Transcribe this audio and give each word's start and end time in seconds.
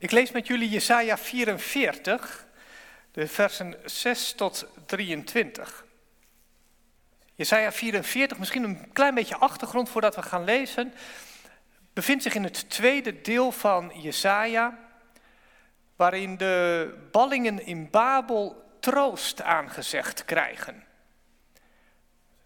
Ik 0.00 0.10
lees 0.10 0.30
met 0.30 0.46
jullie 0.46 0.68
Jesaja 0.68 1.18
44, 1.18 2.46
de 3.12 3.28
versen 3.28 3.74
6 3.84 4.32
tot 4.32 4.66
23. 4.86 5.84
Jesaja 7.34 7.72
44, 7.72 8.38
misschien 8.38 8.62
een 8.62 8.92
klein 8.92 9.14
beetje 9.14 9.36
achtergrond 9.36 9.88
voordat 9.88 10.14
we 10.14 10.22
gaan 10.22 10.44
lezen, 10.44 10.94
bevindt 11.92 12.22
zich 12.22 12.34
in 12.34 12.44
het 12.44 12.70
tweede 12.70 13.20
deel 13.20 13.52
van 13.52 13.92
Jesaja, 13.94 14.78
waarin 15.96 16.36
de 16.36 16.94
ballingen 17.10 17.66
in 17.66 17.90
Babel 17.90 18.76
troost 18.78 19.42
aangezegd 19.42 20.24
krijgen. 20.24 20.84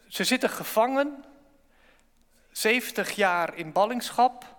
Ze 0.08 0.24
zitten 0.24 0.50
gevangen, 0.50 1.24
70 2.50 3.10
jaar 3.10 3.56
in 3.56 3.72
ballingschap, 3.72 4.53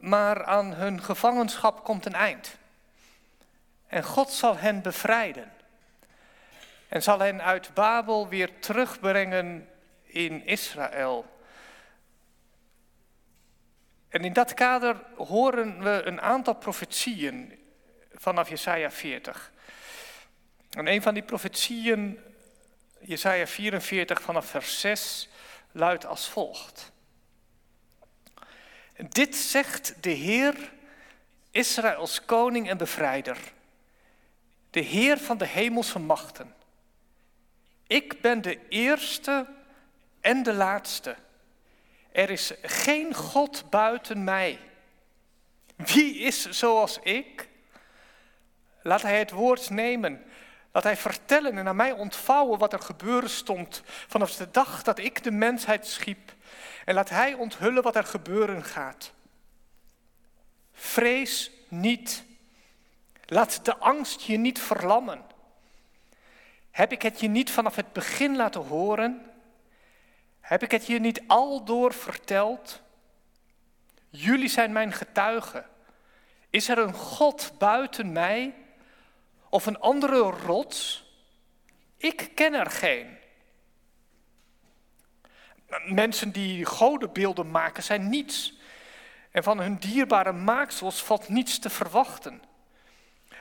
maar 0.00 0.44
aan 0.44 0.72
hun 0.72 1.02
gevangenschap 1.02 1.84
komt 1.84 2.06
een 2.06 2.14
eind. 2.14 2.56
En 3.86 4.02
God 4.02 4.30
zal 4.30 4.56
hen 4.56 4.82
bevrijden. 4.82 5.52
En 6.88 7.02
zal 7.02 7.18
hen 7.18 7.42
uit 7.42 7.74
Babel 7.74 8.28
weer 8.28 8.58
terugbrengen 8.58 9.68
in 10.02 10.46
Israël. 10.46 11.38
En 14.08 14.24
in 14.24 14.32
dat 14.32 14.54
kader 14.54 14.96
horen 15.16 15.82
we 15.82 16.02
een 16.04 16.20
aantal 16.20 16.54
profetieën 16.54 17.58
vanaf 18.14 18.48
Jesaja 18.48 18.90
40. 18.90 19.52
En 20.70 20.86
een 20.86 21.02
van 21.02 21.14
die 21.14 21.22
profetieën, 21.22 22.18
Jesaja 23.00 23.46
44 23.46 24.22
vanaf 24.22 24.46
vers 24.46 24.80
6, 24.80 25.28
luidt 25.72 26.06
als 26.06 26.28
volgt. 26.28 26.92
Dit 29.08 29.36
zegt 29.36 29.94
de 30.00 30.10
Heer, 30.10 30.72
Israëls 31.50 32.24
koning 32.24 32.68
en 32.68 32.76
bevrijder, 32.76 33.38
de 34.70 34.80
Heer 34.80 35.18
van 35.18 35.38
de 35.38 35.46
hemelse 35.46 35.98
machten. 35.98 36.54
Ik 37.86 38.20
ben 38.20 38.42
de 38.42 38.68
eerste 38.68 39.46
en 40.20 40.42
de 40.42 40.52
laatste. 40.52 41.16
Er 42.12 42.30
is 42.30 42.52
geen 42.62 43.14
God 43.14 43.70
buiten 43.70 44.24
mij. 44.24 44.58
Wie 45.76 46.18
is 46.18 46.50
zoals 46.50 46.98
ik? 47.02 47.48
Laat 48.82 49.02
hij 49.02 49.18
het 49.18 49.30
woord 49.30 49.70
nemen. 49.70 50.24
Laat 50.72 50.82
hij 50.82 50.96
vertellen 50.96 51.58
en 51.58 51.68
aan 51.68 51.76
mij 51.76 51.92
ontvouwen 51.92 52.58
wat 52.58 52.72
er 52.72 52.80
gebeuren 52.80 53.30
stond 53.30 53.82
vanaf 53.84 54.36
de 54.36 54.50
dag 54.50 54.82
dat 54.82 54.98
ik 54.98 55.22
de 55.22 55.30
mensheid 55.30 55.86
schiep 55.86 56.32
en 56.84 56.94
laat 56.94 57.08
Hij 57.08 57.34
onthullen 57.34 57.82
wat 57.82 57.96
er 57.96 58.04
gebeuren 58.04 58.64
gaat. 58.64 59.12
Vrees 60.72 61.50
niet. 61.68 62.24
Laat 63.26 63.64
de 63.64 63.76
angst 63.76 64.20
je 64.20 64.36
niet 64.36 64.60
verlammen. 64.60 65.22
Heb 66.70 66.92
ik 66.92 67.02
het 67.02 67.20
je 67.20 67.28
niet 67.28 67.50
vanaf 67.50 67.76
het 67.76 67.92
begin 67.92 68.36
laten 68.36 68.60
horen? 68.66 69.30
Heb 70.40 70.62
ik 70.62 70.70
het 70.70 70.86
je 70.86 70.98
niet 70.98 71.22
aldoor 71.26 71.94
verteld? 71.94 72.80
Jullie 74.08 74.48
zijn 74.48 74.72
mijn 74.72 74.92
getuigen. 74.92 75.66
Is 76.50 76.68
er 76.68 76.78
een 76.78 76.94
God 76.94 77.52
buiten 77.58 78.12
mij 78.12 78.54
of 79.50 79.66
een 79.66 79.80
andere 79.80 80.20
rots? 80.20 81.04
Ik 81.96 82.30
ken 82.34 82.54
er 82.54 82.70
geen. 82.70 83.18
Mensen 85.84 86.30
die 86.30 86.64
godenbeelden 86.64 87.50
maken 87.50 87.82
zijn 87.82 88.08
niets. 88.08 88.58
En 89.30 89.42
van 89.42 89.60
hun 89.60 89.76
dierbare 89.76 90.32
maaksels 90.32 91.02
valt 91.02 91.28
niets 91.28 91.58
te 91.58 91.70
verwachten. 91.70 92.42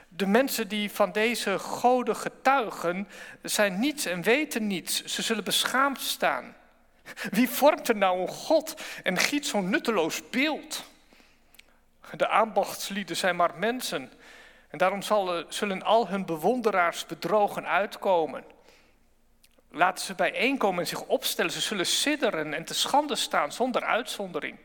De 0.08 0.26
mensen 0.26 0.68
die 0.68 0.92
van 0.92 1.12
deze 1.12 1.60
goden 1.60 2.16
getuigen 2.16 3.08
zijn 3.42 3.80
niets 3.80 4.06
en 4.06 4.22
weten 4.22 4.68
niets. 4.68 5.04
Ze 5.04 5.22
zullen 5.22 5.44
beschaamd 5.44 6.02
staan. 6.02 6.56
Wie 7.30 7.50
vormt 7.50 7.88
er 7.88 7.96
nou 7.96 8.22
een 8.22 8.28
God 8.28 8.82
en 9.04 9.18
giet 9.18 9.48
zo'n 9.48 9.70
nutteloos 9.70 10.30
beeld? 10.30 10.84
De 12.18 12.28
ambachtslieden 12.28 13.18
zijn 13.18 13.36
maar 13.36 13.56
mensen. 13.56 14.12
En 14.70 14.78
daarom 14.78 15.02
zullen 15.50 15.84
al 15.84 16.08
hun 16.08 16.26
bewonderaars 16.26 17.06
bedrogen 17.06 17.68
uitkomen. 17.68 18.44
Laten 19.72 20.06
ze 20.06 20.14
bijeenkomen 20.14 20.80
en 20.80 20.88
zich 20.88 21.06
opstellen. 21.06 21.52
Ze 21.52 21.62
zullen 21.62 21.86
sidderen 21.86 22.54
en 22.54 22.66
te 22.66 22.74
schande 22.74 23.16
staan 23.16 23.52
zonder 23.52 23.84
uitzondering. 23.84 24.58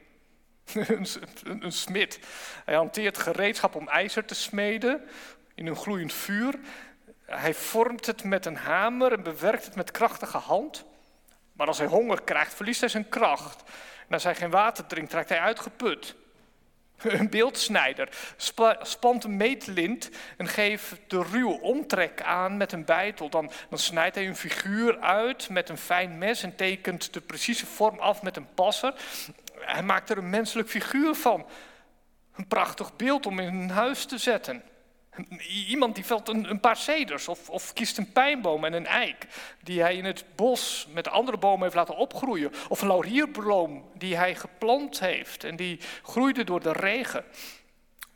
een, 0.75 1.07
een, 1.45 1.73
smid. 1.73 2.19
Hij 2.65 2.75
hanteert 2.75 3.19
gereedschap 3.19 3.75
om 3.75 3.89
ijzer 3.89 4.25
te 4.25 4.35
smeden 4.35 5.09
in 5.55 5.67
een 5.67 5.77
gloeiend 5.77 6.13
vuur. 6.13 6.59
Hij 7.25 7.55
vormt 7.55 8.07
het 8.07 8.25
met 8.25 8.47
een 8.47 8.57
hamer 8.57 9.13
en 9.13 9.23
bewerkt 9.23 9.65
het 9.65 9.75
met 9.75 9.91
krachtige 9.91 10.39
hand. 10.39 10.85
Maar 11.53 11.67
als 11.67 11.79
hij 11.79 11.87
honger 11.87 12.23
krijgt, 12.23 12.55
verliest 12.55 12.81
hij 12.81 12.89
zijn 12.89 13.09
kracht. 13.09 13.63
En 14.07 14.15
als 14.15 14.25
hij 14.25 14.35
geen 14.35 14.51
water 14.51 14.87
drinkt, 14.87 15.13
raakt 15.13 15.29
hij 15.29 15.41
uitgeput. 15.41 16.15
Een 17.03 17.31
beeldsnijder 17.31 18.09
spant 18.83 19.25
een 19.25 19.37
meetlint 19.37 20.11
en 20.37 20.49
geeft 20.49 20.95
de 21.07 21.23
ruwe 21.23 21.61
omtrek 21.61 22.23
aan 22.23 22.57
met 22.57 22.73
een 22.73 22.85
bijtel. 22.85 23.29
Dan, 23.29 23.51
dan 23.69 23.79
snijdt 23.79 24.15
hij 24.15 24.27
een 24.27 24.37
figuur 24.37 24.99
uit 24.99 25.49
met 25.49 25.69
een 25.69 25.79
fijn 25.79 26.19
mes 26.19 26.43
en 26.43 26.57
tekent 26.57 27.13
de 27.13 27.21
precieze 27.21 27.67
vorm 27.67 27.99
af 27.99 28.23
met 28.23 28.37
een 28.37 28.55
passer. 28.55 28.95
Hij 29.59 29.83
maakt 29.83 30.11
er 30.11 30.19
een 30.19 30.31
menselijk 30.31 30.69
figuur 30.69 31.15
van. 31.15 31.47
Een 32.35 32.49
prachtig 32.49 32.97
beeld 32.97 33.27
om 33.27 33.39
in 33.39 33.55
een 33.55 33.71
huis 33.71 34.05
te 34.05 34.19
zetten. 34.19 34.63
Iemand 35.69 35.95
die 35.95 36.05
velt 36.05 36.29
een, 36.29 36.51
een 36.51 36.61
paar 36.61 36.77
ceders 36.77 37.29
of, 37.29 37.51
of, 37.51 37.73
kiest 37.73 37.99
een 37.99 38.13
pijnboom 38.13 38.65
en 38.65 38.73
een 38.73 38.87
eik 38.87 39.27
die 39.63 39.81
hij 39.81 39.97
in 39.97 40.05
het 40.05 40.25
bos 40.35 40.87
met 40.91 41.09
andere 41.09 41.37
bomen 41.37 41.63
heeft 41.63 41.75
laten 41.75 41.97
opgroeien. 41.97 42.53
Of 42.69 42.81
een 42.81 42.89
laurierboom 42.89 43.91
die 43.95 44.17
hij 44.17 44.35
geplant 44.35 45.01
heeft 45.01 45.45
en 45.45 45.57
die 45.57 45.81
groeide 46.03 46.45
door 46.45 46.61
de 46.61 46.73
regen. 46.73 47.25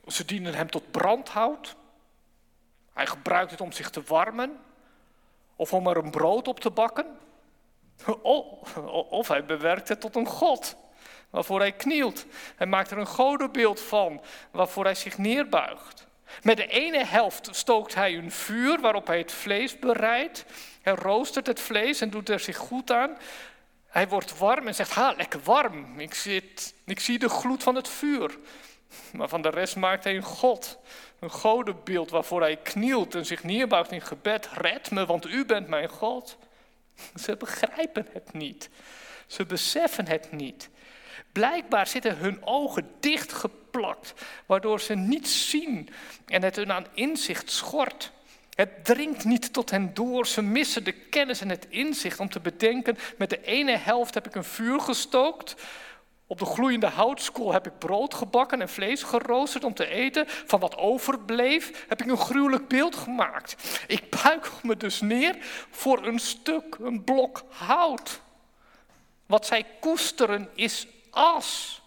Ze 0.06 0.24
dienen 0.24 0.54
hem 0.54 0.70
tot 0.70 0.90
brandhout. 0.90 1.76
Hij 2.92 3.06
gebruikt 3.06 3.50
het 3.50 3.60
om 3.60 3.72
zich 3.72 3.90
te 3.90 4.02
warmen 4.02 4.60
of 5.56 5.72
om 5.72 5.86
er 5.86 5.96
een 5.96 6.10
brood 6.10 6.48
op 6.48 6.60
te 6.60 6.70
bakken. 6.70 7.18
Of 9.08 9.28
hij 9.28 9.44
bewerkt 9.44 9.88
het 9.88 10.00
tot 10.00 10.16
een 10.16 10.26
god 10.26 10.76
waarvoor 11.30 11.58
hij 11.58 11.72
knielt. 11.72 12.26
Hij 12.56 12.66
maakt 12.66 12.90
er 12.90 12.98
een 12.98 13.06
godenbeeld 13.06 13.80
van 13.80 14.20
waarvoor 14.50 14.84
hij 14.84 14.94
zich 14.94 15.18
neerbuigt. 15.18 16.07
Met 16.42 16.56
de 16.56 16.66
ene 16.66 17.04
helft 17.04 17.48
stookt 17.50 17.94
hij 17.94 18.14
een 18.14 18.32
vuur 18.32 18.80
waarop 18.80 19.06
hij 19.06 19.18
het 19.18 19.32
vlees 19.32 19.78
bereidt. 19.78 20.44
Hij 20.82 20.92
roostert 20.92 21.46
het 21.46 21.60
vlees 21.60 22.00
en 22.00 22.10
doet 22.10 22.28
er 22.28 22.40
zich 22.40 22.56
goed 22.56 22.90
aan. 22.90 23.16
Hij 23.86 24.08
wordt 24.08 24.38
warm 24.38 24.66
en 24.66 24.74
zegt, 24.74 24.90
ha, 24.90 25.14
lekker 25.16 25.40
warm. 25.44 26.00
Ik, 26.00 26.14
zit, 26.14 26.74
ik 26.84 27.00
zie 27.00 27.18
de 27.18 27.28
gloed 27.28 27.62
van 27.62 27.74
het 27.74 27.88
vuur. 27.88 28.38
Maar 29.12 29.28
van 29.28 29.42
de 29.42 29.50
rest 29.50 29.76
maakt 29.76 30.04
hij 30.04 30.16
een 30.16 30.22
god. 30.22 30.78
Een 31.18 31.30
godenbeeld 31.30 32.10
waarvoor 32.10 32.40
hij 32.40 32.56
knielt 32.56 33.14
en 33.14 33.26
zich 33.26 33.42
neerbuigt 33.42 33.92
in 33.92 34.02
gebed. 34.02 34.48
Red 34.52 34.90
me, 34.90 35.06
want 35.06 35.26
u 35.26 35.44
bent 35.44 35.68
mijn 35.68 35.88
God. 35.88 36.36
Ze 37.14 37.36
begrijpen 37.36 38.06
het 38.12 38.32
niet. 38.32 38.70
Ze 39.26 39.46
beseffen 39.46 40.08
het 40.08 40.32
niet. 40.32 40.68
Blijkbaar 41.32 41.86
zitten 41.86 42.16
hun 42.16 42.44
ogen 42.44 42.90
waardoor 44.46 44.80
ze 44.80 44.94
niets 44.94 45.50
zien 45.50 45.88
en 46.26 46.42
het 46.42 46.56
hun 46.56 46.72
aan 46.72 46.86
inzicht 46.92 47.50
schort. 47.50 48.12
Het 48.54 48.84
dringt 48.84 49.24
niet 49.24 49.52
tot 49.52 49.70
hen 49.70 49.94
door. 49.94 50.26
Ze 50.26 50.42
missen 50.42 50.84
de 50.84 50.92
kennis 50.92 51.40
en 51.40 51.48
het 51.48 51.66
inzicht 51.68 52.20
om 52.20 52.28
te 52.28 52.40
bedenken: 52.40 52.98
met 53.18 53.30
de 53.30 53.42
ene 53.42 53.76
helft 53.76 54.14
heb 54.14 54.26
ik 54.26 54.34
een 54.34 54.44
vuur 54.44 54.80
gestookt. 54.80 55.54
Op 56.26 56.38
de 56.38 56.44
gloeiende 56.44 56.86
houtskool 56.86 57.52
heb 57.52 57.66
ik 57.66 57.78
brood 57.78 58.14
gebakken 58.14 58.60
en 58.60 58.68
vlees 58.68 59.02
geroosterd 59.02 59.64
om 59.64 59.74
te 59.74 59.86
eten. 59.86 60.24
Van 60.28 60.60
wat 60.60 60.76
overbleef 60.76 61.84
heb 61.88 62.02
ik 62.02 62.10
een 62.10 62.18
gruwelijk 62.18 62.68
beeld 62.68 62.96
gemaakt. 62.96 63.80
Ik 63.86 64.22
buig 64.22 64.62
me 64.62 64.76
dus 64.76 65.00
neer 65.00 65.36
voor 65.70 66.06
een 66.06 66.18
stuk, 66.18 66.76
een 66.80 67.04
blok 67.04 67.44
hout. 67.50 68.20
Wat 69.26 69.46
zij 69.46 69.66
koesteren 69.80 70.48
is 70.54 70.86
as. 71.10 71.77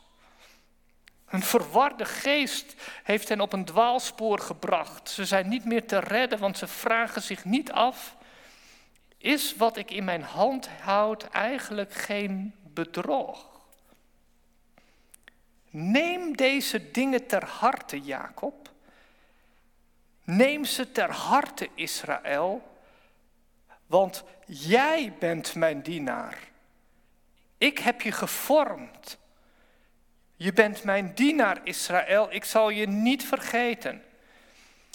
Een 1.32 1.44
verwarde 1.44 2.06
geest 2.06 2.76
heeft 3.04 3.30
hen 3.30 3.42
op 3.42 3.54
een 3.54 3.66
dwaalspoor 3.66 4.40
gebracht. 4.40 5.10
Ze 5.10 5.26
zijn 5.26 5.50
niet 5.50 5.66
meer 5.66 5.88
te 5.88 6.00
redden, 6.00 6.40
want 6.40 6.58
ze 6.58 6.68
vragen 6.68 7.22
zich 7.22 7.46
niet 7.46 7.72
af: 7.72 8.16
is 9.18 9.56
wat 9.56 9.78
ik 9.78 9.92
in 9.92 10.04
mijn 10.04 10.24
hand 10.24 10.68
houd 10.68 11.24
eigenlijk 11.24 11.94
geen 11.94 12.56
bedrog? 12.64 13.50
Neem 15.70 16.36
deze 16.36 16.92
dingen 16.92 17.28
ter 17.28 17.46
harte, 17.46 18.02
Jacob. 18.02 18.70
Neem 20.24 20.66
ze 20.66 20.92
ter 20.92 21.12
harte, 21.12 21.70
Israël, 21.76 22.78
want 23.86 24.24
jij 24.46 25.14
bent 25.20 25.56
mijn 25.56 25.82
dienaar. 25.82 26.38
Ik 27.58 27.78
heb 27.78 28.02
je 28.02 28.12
gevormd. 28.12 29.20
Je 30.42 30.54
bent 30.54 30.84
mijn 30.84 31.12
dienaar, 31.16 31.60
Israël, 31.64 32.28
ik 32.32 32.44
zal 32.44 32.70
je 32.70 32.88
niet 32.88 33.26
vergeten. 33.26 34.04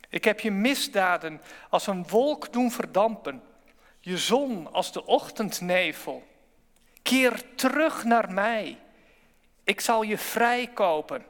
Ik 0.08 0.24
heb 0.24 0.40
je 0.40 0.50
misdaden 0.50 1.40
als 1.68 1.86
een 1.86 2.08
wolk 2.08 2.52
doen 2.52 2.70
verdampen, 2.70 3.42
je 4.00 4.18
zon 4.18 4.72
als 4.72 4.92
de 4.92 5.06
ochtendnevel. 5.06 6.26
Keer 7.02 7.42
terug 7.54 8.04
naar 8.04 8.32
mij, 8.32 8.78
ik 9.64 9.80
zal 9.80 10.02
je 10.02 10.18
vrijkopen. 10.18 11.24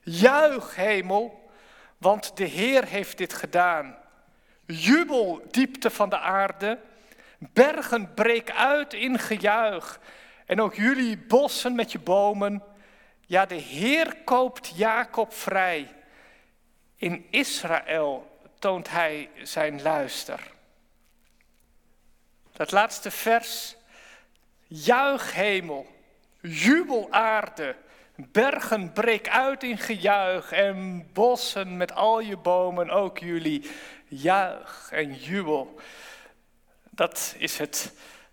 Juich, 0.00 0.74
hemel, 0.74 1.50
want 1.98 2.36
de 2.36 2.44
Heer 2.44 2.84
heeft 2.84 3.18
dit 3.18 3.32
gedaan. 3.32 3.96
Jubel, 4.66 5.42
diepte 5.50 5.90
van 5.90 6.08
de 6.08 6.18
aarde. 6.18 6.78
Bergen, 7.38 8.14
breek 8.14 8.50
uit 8.50 8.92
in 8.92 9.18
gejuich. 9.18 10.00
En 10.46 10.60
ook 10.60 10.74
jullie 10.74 11.18
bossen 11.18 11.74
met 11.74 11.92
je 11.92 11.98
bomen. 11.98 12.62
Ja, 13.26 13.46
de 13.46 13.54
Heer 13.54 14.16
koopt 14.24 14.72
Jacob 14.76 15.32
vrij. 15.32 15.94
In 16.96 17.26
Israël 17.30 18.38
toont 18.58 18.90
hij 18.90 19.30
zijn 19.42 19.82
luister. 19.82 20.52
Dat 22.52 22.72
laatste 22.72 23.10
vers. 23.10 23.76
Juich 24.66 25.34
hemel, 25.34 25.86
jubel 26.40 27.06
aarde, 27.10 27.76
bergen 28.14 28.92
breek 28.92 29.28
uit 29.28 29.62
in 29.62 29.78
gejuich 29.78 30.52
en 30.52 31.08
bossen 31.12 31.76
met 31.76 31.92
al 31.92 32.20
je 32.20 32.36
bomen, 32.36 32.90
ook 32.90 33.18
jullie, 33.18 33.70
juich 34.08 34.88
en 34.92 35.14
jubel. 35.14 35.80
Dat 36.90 37.34
is 37.38 37.58
het 37.58 37.92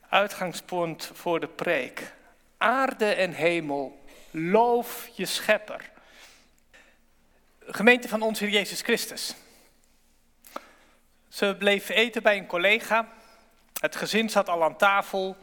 uitgangspunt 0.10 1.12
voor 1.14 1.40
de 1.40 1.48
preek. 1.48 2.14
Aarde 2.58 3.14
en 3.14 3.32
hemel, 3.32 4.01
loof 4.32 5.10
je 5.14 5.26
schepper. 5.26 5.90
Gemeente 7.60 8.08
van 8.08 8.22
onze 8.22 8.44
Heer 8.44 8.54
Jezus 8.54 8.82
Christus. 8.82 9.36
Ze 11.30 11.56
bleef 11.60 11.90
eten 11.90 12.24
bij 12.24 12.38
een 12.38 12.46
collega. 12.46 13.08
Het 13.80 13.96
gezin 13.96 14.30
zat 14.30 14.50
al 14.50 14.64
aan 14.64 14.78
tafel 14.78 15.38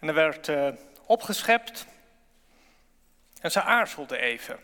en 0.00 0.08
er 0.08 0.14
werd 0.14 0.48
uh, 0.48 0.68
opgeschept. 1.06 1.86
En 3.40 3.50
ze 3.50 3.62
aarzelde 3.62 4.18
even. 4.18 4.58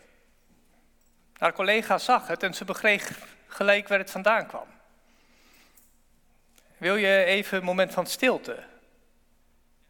Haar 1.37 1.53
collega 1.53 1.97
zag 1.97 2.27
het 2.27 2.43
en 2.43 2.53
ze 2.53 2.65
begreep 2.65 3.01
gelijk 3.47 3.87
waar 3.87 3.97
het 3.97 4.11
vandaan 4.11 4.47
kwam. 4.47 4.67
Wil 6.77 6.95
je 6.95 7.23
even 7.23 7.57
een 7.57 7.63
moment 7.63 7.93
van 7.93 8.07
stilte? 8.07 8.63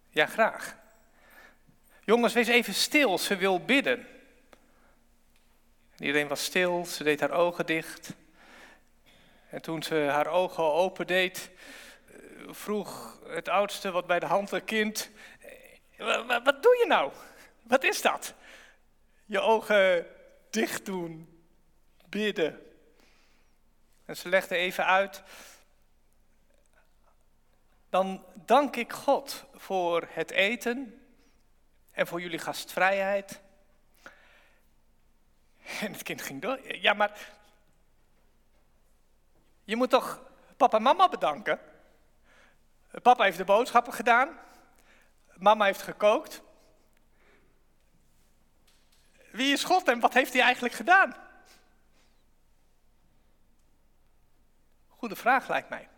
Ja, 0.09 0.25
graag. 0.25 0.75
Jongens, 2.03 2.33
wees 2.33 2.47
even 2.47 2.73
stil, 2.73 3.17
ze 3.17 3.35
wil 3.35 3.65
bidden. 3.65 4.07
Iedereen 5.99 6.27
was 6.27 6.43
stil, 6.43 6.85
ze 6.85 7.03
deed 7.03 7.19
haar 7.19 7.31
ogen 7.31 7.65
dicht. 7.65 8.13
En 9.49 9.61
toen 9.61 9.83
ze 9.83 9.95
haar 9.95 10.27
ogen 10.27 10.63
open 10.63 11.07
deed, 11.07 11.49
eh, 12.07 12.15
vroeg 12.49 13.19
het 13.27 13.49
oudste 13.49 13.91
wat 13.91 14.07
bij 14.07 14.19
de 14.19 14.25
hand 14.25 14.63
kind: 14.63 15.09
eh, 15.95 16.27
Wat 16.43 16.63
doe 16.63 16.77
je 16.77 16.85
nou? 16.87 17.11
Wat 17.63 17.83
is 17.83 18.01
dat? 18.01 18.33
Je 19.25 19.39
ogen 19.39 20.07
dicht 20.49 20.85
doen, 20.85 21.41
bidden. 22.09 22.65
En 24.05 24.17
ze 24.17 24.29
legde 24.29 24.55
even 24.55 24.85
uit 24.85 25.23
dan 27.91 28.25
dank 28.33 28.75
ik 28.75 28.91
God 28.91 29.45
voor 29.55 30.07
het 30.09 30.31
eten 30.31 31.00
en 31.91 32.07
voor 32.07 32.21
jullie 32.21 32.39
gastvrijheid. 32.39 33.39
En 35.81 35.91
het 35.91 36.03
kind 36.03 36.21
ging 36.21 36.41
door. 36.41 36.75
Ja, 36.75 36.93
maar 36.93 37.27
je 39.63 39.75
moet 39.75 39.89
toch 39.89 40.21
papa 40.57 40.77
en 40.77 40.83
mama 40.83 41.09
bedanken? 41.09 41.59
Papa 43.01 43.23
heeft 43.23 43.37
de 43.37 43.43
boodschappen 43.43 43.93
gedaan. 43.93 44.39
Mama 45.33 45.65
heeft 45.65 45.81
gekookt. 45.81 46.41
Wie 49.31 49.53
is 49.53 49.63
God 49.63 49.87
en 49.87 49.99
wat 49.99 50.13
heeft 50.13 50.33
hij 50.33 50.41
eigenlijk 50.41 50.73
gedaan? 50.73 51.15
Goede 54.87 55.15
vraag 55.15 55.47
lijkt 55.47 55.69
mij. 55.69 55.89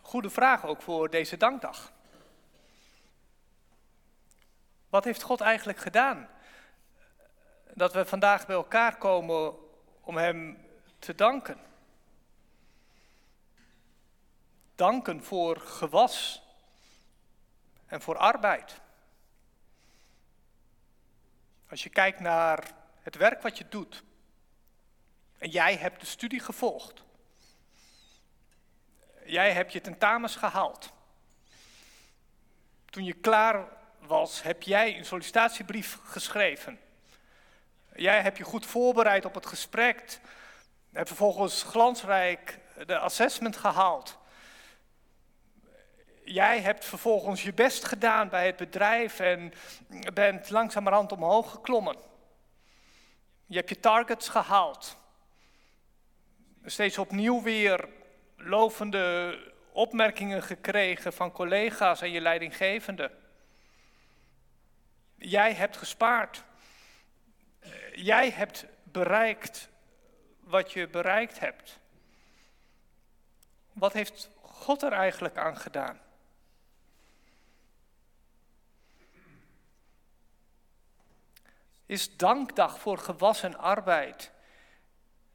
Goede 0.00 0.30
vraag 0.30 0.64
ook 0.64 0.82
voor 0.82 1.10
deze 1.10 1.36
dankdag. 1.36 1.92
Wat 4.92 5.04
heeft 5.04 5.22
God 5.22 5.40
eigenlijk 5.40 5.78
gedaan? 5.78 6.28
Dat 7.74 7.92
we 7.92 8.04
vandaag 8.04 8.46
bij 8.46 8.56
elkaar 8.56 8.96
komen 8.96 9.54
om 10.00 10.16
Hem 10.16 10.66
te 10.98 11.14
danken. 11.14 11.58
Danken 14.74 15.24
voor 15.24 15.60
gewas 15.60 16.42
en 17.86 18.02
voor 18.02 18.16
arbeid. 18.16 18.80
Als 21.68 21.82
je 21.82 21.90
kijkt 21.90 22.20
naar 22.20 22.70
het 23.00 23.16
werk 23.16 23.42
wat 23.42 23.58
je 23.58 23.68
doet 23.68 24.02
en 25.38 25.50
jij 25.50 25.76
hebt 25.76 26.00
de 26.00 26.06
studie 26.06 26.40
gevolgd 26.40 27.02
jij 29.24 29.52
hebt 29.52 29.72
je 29.72 29.80
tentamens 29.80 30.36
gehaald. 30.36 30.92
Toen 32.84 33.04
je 33.04 33.12
klaar 33.12 33.68
was, 34.06 34.42
heb 34.42 34.62
jij 34.62 34.98
een 34.98 35.04
sollicitatiebrief 35.04 35.98
geschreven. 36.04 36.78
Jij 37.94 38.20
hebt 38.20 38.36
je 38.36 38.44
goed 38.44 38.66
voorbereid 38.66 39.24
op 39.24 39.34
het 39.34 39.46
gesprek. 39.46 40.20
Hebt 40.92 41.08
vervolgens 41.08 41.62
glansrijk 41.62 42.58
de 42.86 42.98
assessment 42.98 43.56
gehaald. 43.56 44.18
Jij 46.24 46.60
hebt 46.60 46.84
vervolgens 46.84 47.42
je 47.42 47.52
best 47.52 47.84
gedaan 47.84 48.28
bij 48.28 48.46
het 48.46 48.56
bedrijf 48.56 49.20
en 49.20 49.52
bent 50.14 50.50
langzamerhand 50.50 51.12
omhoog 51.12 51.50
geklommen. 51.50 51.96
Je 53.46 53.56
hebt 53.56 53.68
je 53.68 53.80
targets 53.80 54.28
gehaald. 54.28 54.96
Steeds 56.64 56.98
opnieuw 56.98 57.42
weer 57.42 57.88
lovende 58.36 59.38
opmerkingen 59.72 60.42
gekregen 60.42 61.12
van 61.12 61.32
collega's 61.32 62.00
en 62.00 62.10
je 62.10 62.20
leidinggevende. 62.20 63.10
Jij 65.24 65.54
hebt 65.54 65.76
gespaard. 65.76 66.44
Jij 67.92 68.30
hebt 68.30 68.66
bereikt 68.82 69.68
wat 70.40 70.72
je 70.72 70.88
bereikt 70.88 71.38
hebt. 71.38 71.78
Wat 73.72 73.92
heeft 73.92 74.28
God 74.40 74.82
er 74.82 74.92
eigenlijk 74.92 75.36
aan 75.36 75.56
gedaan? 75.56 76.00
Is 81.86 82.16
dankdag 82.16 82.78
voor 82.78 82.98
gewassen 82.98 83.58
arbeid 83.58 84.32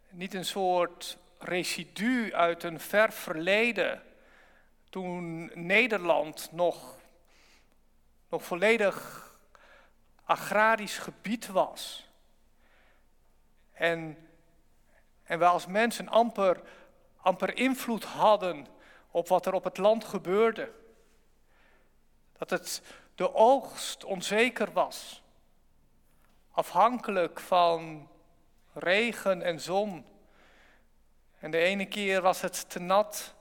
niet 0.09 0.33
een 0.33 0.45
soort 0.45 1.17
residu 1.39 2.33
uit 2.33 2.63
een 2.63 2.79
ver 2.79 3.11
verleden, 3.11 4.03
toen 4.89 5.51
Nederland 5.53 6.49
nog, 6.51 6.97
nog 8.29 8.43
volledig 8.43 9.26
agrarisch 10.27 10.97
gebied 10.97 11.47
was. 11.47 12.09
En, 13.73 14.27
en 15.23 15.39
we 15.39 15.45
als 15.45 15.65
mensen 15.65 16.07
amper, 16.07 16.61
amper 17.17 17.57
invloed 17.57 18.03
hadden 18.03 18.67
op 19.11 19.27
wat 19.27 19.45
er 19.45 19.53
op 19.53 19.63
het 19.63 19.77
land 19.77 20.03
gebeurde. 20.03 20.71
Dat 22.37 22.49
het 22.49 22.81
de 23.15 23.33
oogst 23.33 24.03
onzeker 24.03 24.71
was, 24.71 25.23
afhankelijk 26.51 27.39
van 27.39 28.09
regen 28.73 29.41
en 29.41 29.59
zon. 29.59 30.05
En 31.39 31.51
de 31.51 31.57
ene 31.57 31.85
keer 31.85 32.21
was 32.21 32.41
het 32.41 32.69
te 32.69 32.79
nat, 32.79 33.35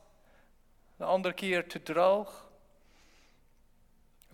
de 0.96 1.04
andere 1.04 1.34
keer 1.34 1.68
te 1.68 1.82
droog. 1.82 2.45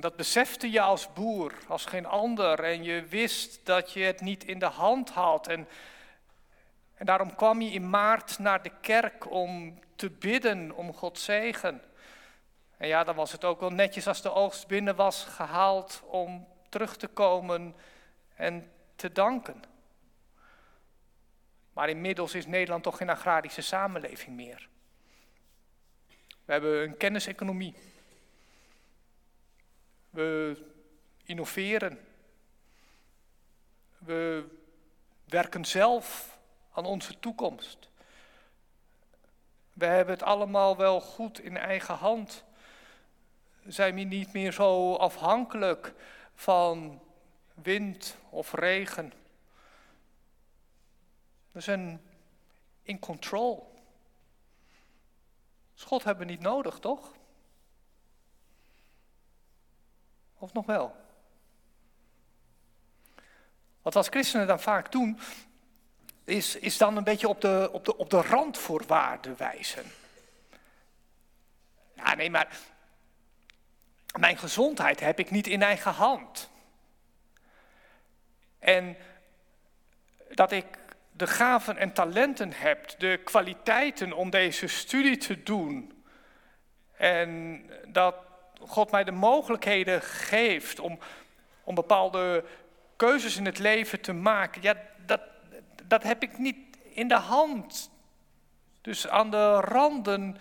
Dat 0.03 0.17
besefte 0.17 0.71
je 0.71 0.81
als 0.81 1.13
boer, 1.13 1.53
als 1.69 1.85
geen 1.85 2.07
ander. 2.07 2.65
En 2.65 2.83
je 2.83 3.03
wist 3.03 3.67
dat 3.67 3.93
je 3.93 4.03
het 4.03 4.21
niet 4.21 4.45
in 4.45 4.59
de 4.59 4.67
hand 4.67 5.11
had. 5.11 5.49
En, 5.49 5.69
en 6.95 7.07
daarom 7.07 7.35
kwam 7.35 7.61
je 7.61 7.71
in 7.71 7.91
maart 7.91 8.39
naar 8.39 8.63
de 8.63 8.73
kerk 8.81 9.31
om 9.31 9.79
te 9.97 10.11
bidden 10.11 10.73
om 10.73 10.95
Gods 10.95 11.25
zegen. 11.25 11.83
En 12.77 12.89
ja, 12.89 13.05
dan 13.05 13.15
was 13.15 13.33
het 13.33 13.45
ook 13.45 13.61
wel 13.61 13.71
netjes 13.71 14.07
als 14.07 14.23
de 14.23 14.33
oogst 14.33 14.67
binnen 14.67 14.97
was 14.97 15.25
gehaald 15.25 16.03
om 16.07 16.47
terug 16.69 16.97
te 16.97 17.09
komen 17.09 17.75
en 18.35 18.71
te 18.97 19.13
danken. 19.13 19.63
Maar 21.73 21.89
inmiddels 21.89 22.35
is 22.35 22.47
Nederland 22.47 22.83
toch 22.83 22.97
geen 22.97 23.11
agrarische 23.11 23.63
samenleving 23.63 24.37
meer. 24.37 24.69
We 26.45 26.53
hebben 26.53 26.83
een 26.83 26.97
kenniseconomie. 26.97 27.92
We 30.13 30.57
innoveren. 31.25 31.99
We 33.99 34.45
werken 35.25 35.65
zelf 35.65 36.39
aan 36.73 36.85
onze 36.85 37.19
toekomst. 37.19 37.89
We 39.73 39.87
hebben 39.87 40.15
het 40.15 40.23
allemaal 40.23 40.77
wel 40.77 41.01
goed 41.01 41.41
in 41.41 41.57
eigen 41.57 41.95
hand. 41.95 42.45
Zijn 43.67 43.95
we 43.95 44.01
niet 44.01 44.33
meer 44.33 44.53
zo 44.53 44.95
afhankelijk 44.95 45.95
van 46.35 47.03
wind 47.55 48.17
of 48.31 48.53
regen? 48.53 49.13
We 51.53 51.61
zijn 51.61 52.03
in 52.83 52.99
control. 52.99 53.75
God 55.77 56.05
hebben 56.05 56.27
we 56.27 56.33
niet 56.33 56.43
nodig, 56.43 56.79
toch? 56.79 57.13
Of 60.43 60.53
nog 60.53 60.67
wel? 60.67 60.97
Wat 63.83 63.97
als 63.97 64.09
christenen 64.09 64.47
dan 64.47 64.61
vaak 64.61 64.93
doen, 64.93 65.19
is, 66.25 66.57
is 66.57 66.77
dan 66.77 66.97
een 66.97 67.05
beetje 67.05 67.29
op 67.29 67.41
de, 67.41 67.69
op, 67.73 67.85
de, 67.85 67.97
op 67.97 68.11
de 68.11 68.21
randvoorwaarden 68.21 69.37
wijzen. 69.37 69.85
Ja, 71.95 72.15
nee, 72.15 72.31
maar 72.31 72.59
mijn 74.19 74.39
gezondheid 74.39 75.01
heb 75.01 75.19
ik 75.19 75.31
niet 75.31 75.47
in 75.47 75.63
eigen 75.63 75.93
hand. 75.93 76.51
En 78.59 78.97
dat 80.31 80.53
ik 80.53 80.79
de 81.11 81.27
gaven 81.27 81.77
en 81.77 81.93
talenten 81.93 82.53
heb, 82.53 82.99
de 82.99 83.21
kwaliteiten 83.25 84.13
om 84.13 84.31
deze 84.31 84.67
studie 84.67 85.17
te 85.17 85.43
doen. 85.43 86.05
En 86.97 87.63
dat 87.89 88.32
God 88.67 88.91
mij 88.91 89.05
de 89.05 89.11
mogelijkheden 89.11 90.03
geeft 90.03 90.81
om, 90.81 90.99
om 91.65 91.75
bepaalde 91.75 92.45
keuzes 92.97 93.37
in 93.37 93.47
het 93.47 93.59
leven 93.59 94.01
te 94.01 94.13
maken. 94.13 94.63
Ja, 94.63 94.77
dat, 95.07 95.21
dat 95.85 96.03
heb 96.03 96.23
ik 96.23 96.39
niet 96.39 96.77
in 96.83 97.09
de 97.09 97.19
hand. 97.19 97.91
Dus 98.81 99.09
aan 99.09 99.31
de 99.31 99.61
randen 99.61 100.37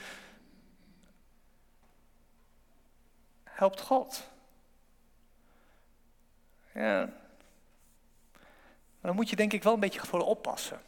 helpt 3.44 3.82
God. 3.82 4.30
Ja. 6.74 7.06
Maar 9.02 9.12
dan 9.12 9.16
moet 9.16 9.30
je 9.30 9.36
denk 9.36 9.54
ik 9.54 9.64
wel 9.64 9.74
een 9.74 9.80
beetje 9.80 10.06
voor 10.06 10.26
oppassen. 10.26 10.82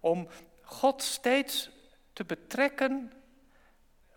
Om 0.00 0.28
God 0.62 1.02
steeds 1.02 1.70
te 2.12 2.24
betrekken 2.24 3.12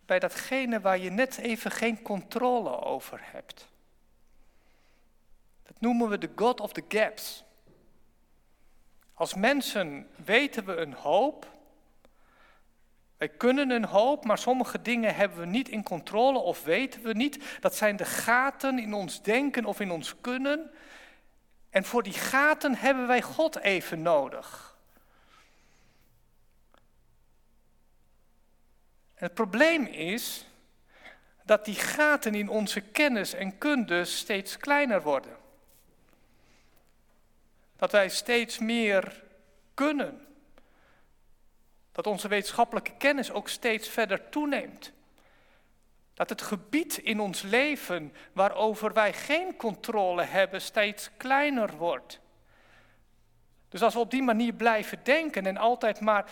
bij 0.05 0.19
datgene 0.19 0.79
waar 0.79 0.97
je 0.97 1.09
net 1.09 1.37
even 1.37 1.71
geen 1.71 2.01
controle 2.01 2.81
over 2.81 3.19
hebt. 3.21 3.67
Dat 5.63 5.75
noemen 5.79 6.09
we 6.09 6.17
de 6.17 6.29
God 6.35 6.59
of 6.59 6.73
the 6.73 6.83
Gaps. 6.87 7.43
Als 9.13 9.33
mensen 9.33 10.07
weten 10.25 10.65
we 10.65 10.75
een 10.75 10.93
hoop. 10.93 11.51
Wij 13.17 13.29
kunnen 13.29 13.69
een 13.69 13.85
hoop, 13.85 14.25
maar 14.25 14.37
sommige 14.37 14.81
dingen 14.81 15.15
hebben 15.15 15.39
we 15.39 15.45
niet 15.45 15.69
in 15.69 15.83
controle 15.83 16.39
of 16.39 16.63
weten 16.63 17.01
we 17.01 17.13
niet. 17.13 17.57
Dat 17.59 17.75
zijn 17.75 17.95
de 17.95 18.05
gaten 18.05 18.79
in 18.79 18.93
ons 18.93 19.21
denken 19.21 19.65
of 19.65 19.79
in 19.79 19.91
ons 19.91 20.21
kunnen. 20.21 20.71
En 21.69 21.83
voor 21.83 22.03
die 22.03 22.13
gaten 22.13 22.75
hebben 22.75 23.07
wij 23.07 23.21
God 23.21 23.59
even 23.59 24.01
nodig. 24.01 24.72
Het 29.23 29.33
probleem 29.33 29.85
is 29.85 30.45
dat 31.43 31.65
die 31.65 31.75
gaten 31.75 32.35
in 32.35 32.49
onze 32.49 32.81
kennis 32.81 33.33
en 33.33 33.57
kunde 33.57 34.05
steeds 34.05 34.57
kleiner 34.57 35.01
worden. 35.01 35.37
Dat 37.75 37.91
wij 37.91 38.09
steeds 38.09 38.59
meer 38.59 39.23
kunnen. 39.73 40.27
Dat 41.91 42.07
onze 42.07 42.27
wetenschappelijke 42.27 42.93
kennis 42.97 43.31
ook 43.31 43.49
steeds 43.49 43.89
verder 43.89 44.29
toeneemt. 44.29 44.91
Dat 46.13 46.29
het 46.29 46.41
gebied 46.41 46.97
in 46.97 47.19
ons 47.19 47.41
leven 47.41 48.13
waarover 48.33 48.93
wij 48.93 49.13
geen 49.13 49.55
controle 49.55 50.23
hebben 50.23 50.61
steeds 50.61 51.09
kleiner 51.17 51.77
wordt. 51.77 52.19
Dus 53.69 53.81
als 53.81 53.93
we 53.93 53.99
op 53.99 54.11
die 54.11 54.23
manier 54.23 54.53
blijven 54.53 54.99
denken 55.03 55.45
en 55.45 55.57
altijd 55.57 55.99
maar 55.99 56.31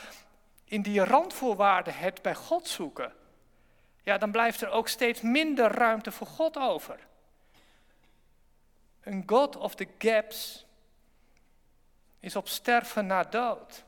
in 0.71 0.81
die 0.81 1.03
randvoorwaarden 1.03 1.95
het 1.95 2.21
bij 2.21 2.35
God 2.35 2.67
zoeken, 2.67 3.13
ja, 4.03 4.17
dan 4.17 4.31
blijft 4.31 4.61
er 4.61 4.69
ook 4.69 4.87
steeds 4.87 5.21
minder 5.21 5.71
ruimte 5.71 6.11
voor 6.11 6.27
God 6.27 6.57
over. 6.57 6.99
Een 9.01 9.23
God 9.25 9.55
of 9.55 9.75
the 9.75 9.87
gaps 9.97 10.65
is 12.19 12.35
op 12.35 12.47
sterven 12.47 13.05
na 13.05 13.23
dood. 13.23 13.83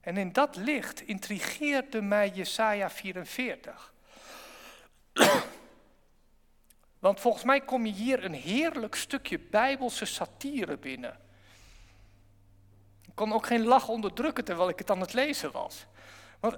En 0.00 0.16
in 0.16 0.32
dat 0.32 0.56
licht 0.56 1.00
intrigeerde 1.00 2.02
mij 2.02 2.28
Jesaja 2.28 2.90
44. 2.90 3.92
Want 6.98 7.20
volgens 7.20 7.44
mij 7.44 7.60
kom 7.60 7.86
je 7.86 7.92
hier 7.92 8.24
een 8.24 8.34
heerlijk 8.34 8.94
stukje 8.94 9.38
bijbelse 9.38 10.04
satire 10.04 10.76
binnen. 10.76 11.23
Kon 13.14 13.32
ook 13.32 13.46
geen 13.46 13.64
lach 13.64 13.88
onderdrukken 13.88 14.44
terwijl 14.44 14.68
ik 14.68 14.78
het 14.78 14.90
aan 14.90 15.00
het 15.00 15.12
lezen 15.12 15.50
was. 15.52 15.86
Want, 16.40 16.56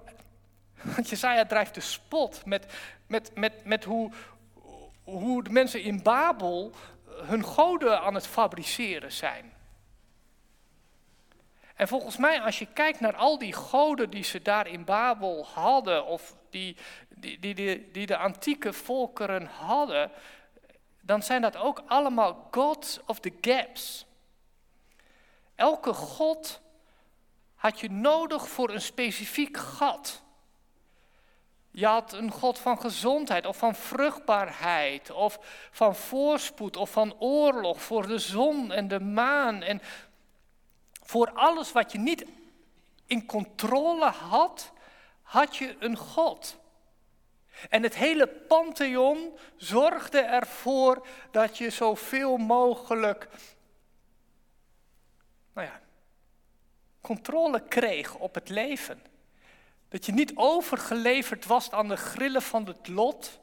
want 0.95 1.09
Jesaja 1.09 1.47
drijft 1.47 1.75
de 1.75 1.81
spot 1.81 2.45
met, 2.45 2.67
met, 3.07 3.31
met, 3.35 3.65
met 3.65 3.85
hoe, 3.85 4.11
hoe 5.05 5.43
de 5.43 5.51
mensen 5.51 5.83
in 5.83 6.03
Babel 6.03 6.73
hun 7.09 7.45
goden 7.45 8.01
aan 8.01 8.15
het 8.15 8.27
fabriceren 8.27 9.13
zijn. 9.13 9.55
En 11.75 11.89
volgens 11.89 12.17
mij, 12.17 12.41
als 12.41 12.59
je 12.59 12.67
kijkt 12.73 13.01
naar 13.01 13.17
al 13.17 13.39
die 13.39 13.53
goden 13.53 14.11
die 14.11 14.25
ze 14.25 14.43
daar 14.43 14.67
in 14.67 14.85
Babel 14.85 15.47
hadden, 15.47 16.07
of 16.07 16.37
die, 16.51 16.77
die, 17.09 17.39
die, 17.39 17.55
die, 17.55 17.91
die 17.91 18.07
de 18.07 18.17
antieke 18.17 18.73
volkeren 18.73 19.47
hadden, 19.47 20.11
dan 21.01 21.23
zijn 21.23 21.43
dat 21.43 21.57
ook 21.57 21.83
allemaal 21.87 22.49
gods 22.51 23.01
of 23.07 23.21
the 23.21 23.33
gaps. 23.41 24.06
Elke 25.57 25.93
god 25.93 26.61
had 27.55 27.81
je 27.81 27.91
nodig 27.91 28.49
voor 28.49 28.71
een 28.71 28.81
specifiek 28.81 29.57
gat. 29.57 30.23
Je 31.71 31.87
had 31.87 32.13
een 32.13 32.31
God 32.31 32.59
van 32.59 32.81
gezondheid 32.81 33.47
of 33.47 33.57
van 33.57 33.75
vruchtbaarheid 33.75 35.11
of 35.11 35.39
van 35.71 35.95
voorspoed 35.95 36.77
of 36.77 36.91
van 36.91 37.15
oorlog 37.19 37.83
voor 37.83 38.07
de 38.07 38.19
zon 38.19 38.73
en 38.73 38.89
de 38.89 39.01
maan 39.01 39.63
en 39.63 39.83
voor 41.03 41.31
alles 41.31 41.73
wat 41.73 41.93
je 41.93 41.99
niet 41.99 42.25
in 43.07 43.27
controle 43.27 44.11
had, 44.11 44.73
had 45.23 45.57
je 45.57 45.77
een 45.79 45.97
God. 45.97 46.57
En 47.69 47.83
het 47.83 47.95
hele 47.95 48.29
pantheon 48.29 49.39
zorgde 49.57 50.21
ervoor 50.21 51.07
dat 51.31 51.59
je 51.59 51.71
zoveel 51.71 52.37
mogelijk 52.37 53.29
nou 55.57 55.69
ja, 55.69 55.81
controle 57.01 57.63
kreeg 57.69 58.15
op 58.15 58.35
het 58.35 58.49
leven. 58.49 59.03
Dat 59.89 60.07
je 60.07 60.13
niet 60.13 60.33
overgeleverd 60.35 61.47
was 61.47 61.71
aan 61.71 61.89
de 61.89 61.97
grillen 61.97 62.43
van 62.43 62.67
het 62.67 62.89
lot, 62.89 63.41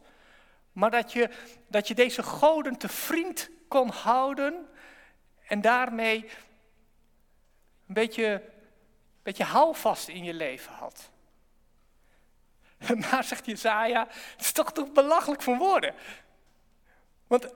maar 0.72 0.92
dat 0.92 1.12
je, 1.12 1.30
dat 1.68 1.88
je 1.88 1.94
deze 1.94 2.24
goden 2.24 2.78
te 2.78 2.88
vriend 2.88 3.50
kon 3.68 3.90
houden 3.90 4.68
en 5.48 5.62
daarmee 5.62 6.30
een 7.88 7.94
beetje, 7.94 8.28
een 8.28 9.24
beetje 9.24 9.44
houvast 9.44 10.08
in 10.08 10.24
je 10.24 10.34
leven 10.34 10.74
had. 10.74 11.10
Maar 13.12 13.24
zegt 13.24 13.46
Jezaja, 13.46 14.08
het 14.10 14.42
is 14.42 14.52
toch 14.52 14.72
toch 14.72 14.92
belachelijk 14.92 15.42
van 15.42 15.58
woorden. 15.58 15.96
Want, 17.28 17.54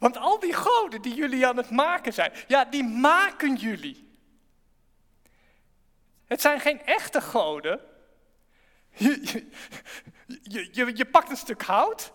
want 0.00 0.16
al 0.16 0.38
die 0.38 0.52
goden 0.52 1.02
die 1.02 1.14
jullie 1.14 1.46
aan 1.46 1.56
het 1.56 1.70
maken 1.70 2.12
zijn, 2.12 2.32
ja, 2.46 2.64
die 2.64 2.84
maken 2.84 3.54
jullie. 3.54 4.08
Het 6.24 6.40
zijn 6.40 6.60
geen 6.60 6.82
echte 6.84 7.20
goden. 7.20 7.80
Je, 8.88 9.48
je, 10.72 10.96
je, 10.96 11.04
pakt 11.04 11.30
een 11.30 11.36
stuk 11.36 11.62
hout. 11.62 12.12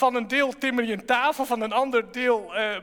Van 0.00 0.14
een 0.14 0.28
deel 0.28 0.58
timmer 0.58 0.84
je 0.84 0.92
een 0.92 1.06
tafel, 1.06 1.44
van 1.44 1.60
een 1.60 1.72
ander 1.72 2.12
deel 2.12 2.56
uh, 2.56 2.76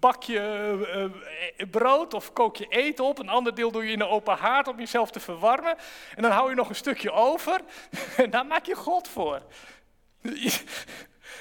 bak 0.00 0.22
je 0.22 1.12
uh, 1.58 1.70
brood 1.70 2.14
of 2.14 2.32
kook 2.32 2.56
je 2.56 2.66
eten 2.66 3.04
op. 3.04 3.18
Een 3.18 3.28
ander 3.28 3.54
deel 3.54 3.70
doe 3.70 3.84
je 3.84 3.92
in 3.92 4.00
een 4.00 4.06
open 4.06 4.36
haard 4.36 4.68
om 4.68 4.78
jezelf 4.78 5.10
te 5.10 5.20
verwarmen. 5.20 5.76
En 6.16 6.22
dan 6.22 6.30
hou 6.30 6.48
je 6.48 6.56
nog 6.56 6.68
een 6.68 6.74
stukje 6.74 7.12
over. 7.12 7.60
En 8.16 8.30
daar 8.30 8.46
maak 8.46 8.66
je 8.66 8.74
God 8.74 9.08
voor. 9.08 9.42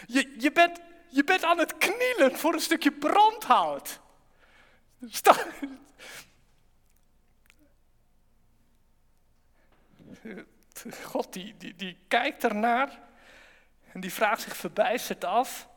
Je, 0.08 0.36
je, 0.38 0.52
bent, 0.52 0.80
je 1.10 1.24
bent 1.24 1.44
aan 1.44 1.60
het 1.60 1.78
knielen 1.78 2.38
voor 2.38 2.54
een 2.54 2.60
stukje 2.60 2.92
brandhout. 2.92 4.00
God 11.04 11.34
die, 11.34 11.58
die, 11.58 11.76
die 11.76 11.98
kijkt 12.08 12.44
ernaar 12.44 13.00
En 13.92 14.00
die 14.00 14.14
vraagt 14.14 14.42
zich 14.42 14.58
verbijsterd 14.58 15.26
af: 15.26 15.70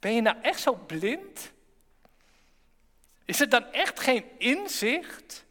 Ben 0.00 0.14
je 0.14 0.20
nou 0.20 0.36
echt 0.42 0.60
zo 0.60 0.74
blind? 0.74 1.52
Is 3.24 3.40
er 3.40 3.48
dan 3.48 3.72
echt 3.72 4.00
geen 4.00 4.24
inzicht? 4.38 5.44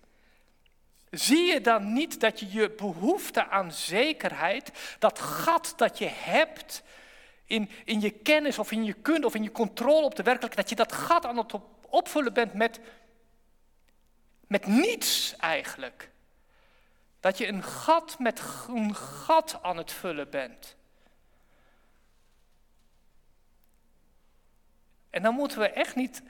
Zie 1.11 1.53
je 1.53 1.61
dan 1.61 1.93
niet 1.93 2.19
dat 2.19 2.39
je 2.39 2.51
je 2.51 2.69
behoefte 2.69 3.47
aan 3.47 3.71
zekerheid, 3.71 4.95
dat 4.99 5.19
gat 5.19 5.73
dat 5.77 5.97
je 5.97 6.07
hebt 6.07 6.83
in, 7.45 7.69
in 7.85 8.01
je 8.01 8.11
kennis 8.11 8.59
of 8.59 8.71
in 8.71 8.83
je 8.83 8.93
kunde 8.93 9.27
of 9.27 9.35
in 9.35 9.43
je 9.43 9.51
controle 9.51 10.05
op 10.05 10.15
de 10.15 10.23
werkelijkheid, 10.23 10.69
dat 10.69 10.77
je 10.77 10.85
dat 10.85 11.01
gat 11.01 11.25
aan 11.25 11.37
het 11.37 11.53
opvullen 11.89 12.33
bent 12.33 12.53
met, 12.53 12.79
met 14.47 14.65
niets 14.65 15.35
eigenlijk? 15.37 16.09
Dat 17.19 17.37
je 17.37 17.47
een 17.47 17.63
gat 17.63 18.19
met 18.19 18.41
een 18.67 18.95
gat 18.95 19.59
aan 19.61 19.77
het 19.77 19.91
vullen 19.91 20.29
bent. 20.29 20.75
En 25.09 25.21
dan 25.21 25.33
moeten 25.33 25.59
we 25.59 25.69
echt 25.69 25.95
niet 25.95 26.21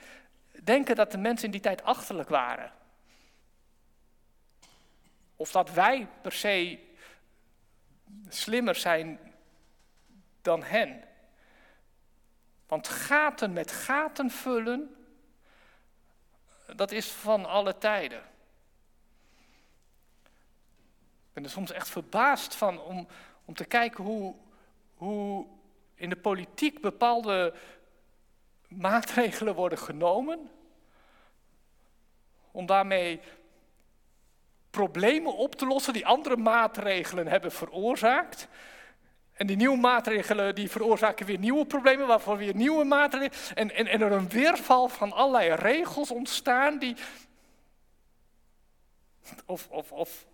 denken 0.62 0.96
dat 0.96 1.12
de 1.12 1.18
mensen 1.18 1.44
in 1.44 1.50
die 1.50 1.60
tijd 1.60 1.82
achterlijk 1.82 2.28
waren. 2.28 2.72
Of 5.40 5.50
dat 5.50 5.70
wij 5.70 6.08
per 6.22 6.32
se 6.32 6.78
slimmer 8.28 8.74
zijn 8.74 9.18
dan 10.42 10.62
hen. 10.62 11.04
Want 12.66 12.88
gaten 12.88 13.52
met 13.52 13.72
gaten 13.72 14.30
vullen, 14.30 14.96
dat 16.76 16.90
is 16.90 17.10
van 17.10 17.44
alle 17.44 17.78
tijden. 17.78 18.22
Ik 21.28 21.32
ben 21.32 21.44
er 21.44 21.50
soms 21.50 21.72
echt 21.72 21.88
verbaasd 21.88 22.54
van 22.54 22.80
om, 22.80 23.08
om 23.44 23.54
te 23.54 23.64
kijken 23.64 24.04
hoe, 24.04 24.34
hoe 24.94 25.46
in 25.94 26.10
de 26.10 26.16
politiek 26.16 26.80
bepaalde 26.80 27.54
maatregelen 28.68 29.54
worden 29.54 29.78
genomen. 29.78 30.50
Om 32.50 32.66
daarmee 32.66 33.20
problemen 34.70 35.36
op 35.36 35.54
te 35.54 35.66
lossen 35.66 35.92
die 35.92 36.06
andere 36.06 36.36
maatregelen 36.36 37.26
hebben 37.26 37.52
veroorzaakt. 37.52 38.48
En 39.32 39.46
die 39.46 39.56
nieuwe 39.56 39.76
maatregelen 39.76 40.54
die 40.54 40.70
veroorzaken 40.70 41.26
weer 41.26 41.38
nieuwe 41.38 41.66
problemen, 41.66 42.06
waarvoor 42.06 42.36
weer 42.36 42.54
nieuwe 42.54 42.84
maatregelen. 42.84 43.54
En, 43.54 43.74
en, 43.74 43.86
en 43.86 44.00
er 44.00 44.12
een 44.12 44.28
weerval 44.28 44.88
van 44.88 45.12
allerlei 45.12 45.54
regels 45.54 46.10
ontstaan 46.10 46.78
die. 46.78 46.96
Of, 49.46 49.68
of, 49.68 49.92
of 49.92 50.26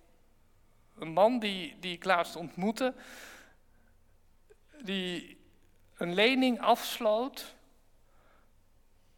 een 0.99 1.12
man 1.12 1.38
die, 1.38 1.76
die 1.81 1.93
ik 1.93 2.05
laatst 2.05 2.37
ontmoette, 2.37 2.95
die 4.83 5.38
een 5.97 6.14
lening 6.14 6.61
afsloot 6.61 7.55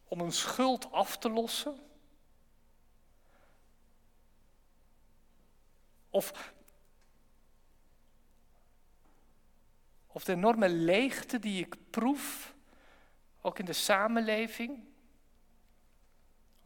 om 0.07 0.19
een 0.19 0.31
schuld 0.31 0.91
af 0.91 1.17
te 1.17 1.29
lossen. 1.29 1.79
Of, 6.09 6.53
of 10.07 10.23
de 10.23 10.31
enorme 10.31 10.69
leegte 10.69 11.39
die 11.39 11.65
ik 11.65 11.75
proef, 11.89 12.53
ook 13.41 13.59
in 13.59 13.65
de 13.65 13.73
samenleving, 13.73 14.83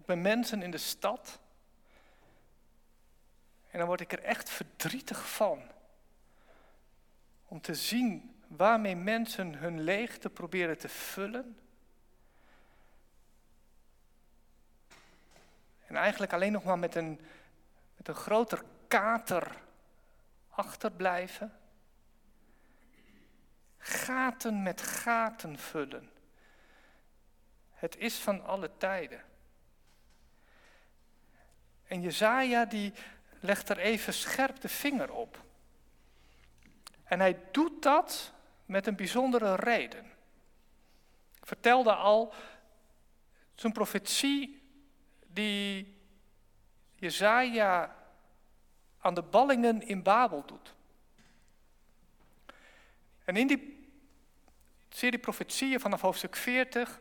bij 0.05 0.15
mensen 0.15 0.61
in 0.61 0.71
de 0.71 0.77
stad. 0.77 1.39
En 3.69 3.79
dan 3.79 3.87
word 3.87 4.01
ik 4.01 4.11
er 4.11 4.23
echt 4.23 4.49
verdrietig 4.49 5.29
van. 5.29 5.61
Om 7.45 7.61
te 7.61 7.75
zien 7.75 8.35
waarmee 8.47 8.95
mensen 8.95 9.53
hun 9.53 9.81
leegte 9.81 10.29
proberen 10.29 10.77
te 10.77 10.89
vullen. 10.89 11.57
En 15.85 15.95
eigenlijk 15.95 16.33
alleen 16.33 16.51
nog 16.51 16.63
maar 16.63 16.79
met 16.79 16.95
een, 16.95 17.19
met 17.97 18.07
een 18.07 18.15
groter 18.15 18.63
kater 18.93 19.51
achterblijven. 20.49 21.59
Gaten 23.77 24.63
met 24.63 24.81
gaten 24.81 25.59
vullen. 25.59 26.09
Het 27.71 27.97
is 27.97 28.19
van 28.19 28.45
alle 28.45 28.71
tijden. 28.77 29.21
En 31.83 32.01
Jezaja 32.01 32.65
die 32.65 32.93
legt 33.39 33.69
er 33.69 33.77
even 33.77 34.13
scherp 34.13 34.61
de 34.61 34.69
vinger 34.69 35.11
op. 35.11 35.43
En 37.03 37.19
hij 37.19 37.39
doet 37.51 37.83
dat 37.83 38.33
met 38.65 38.87
een 38.87 38.95
bijzondere 38.95 39.55
reden. 39.55 40.05
Ik 41.35 41.45
vertelde 41.45 41.93
al, 41.93 42.33
zijn 43.55 43.73
profetie 43.73 44.61
die 45.27 45.97
Jezaja 46.95 48.01
aan 49.03 49.13
de 49.13 49.21
ballingen 49.21 49.87
in 49.87 50.03
Babel 50.03 50.43
doet. 50.45 50.73
En 53.23 53.37
in 53.37 53.47
die 53.47 53.87
serie 54.89 55.19
profetieën 55.19 55.79
vanaf 55.79 56.01
hoofdstuk 56.01 56.35
40 56.35 56.99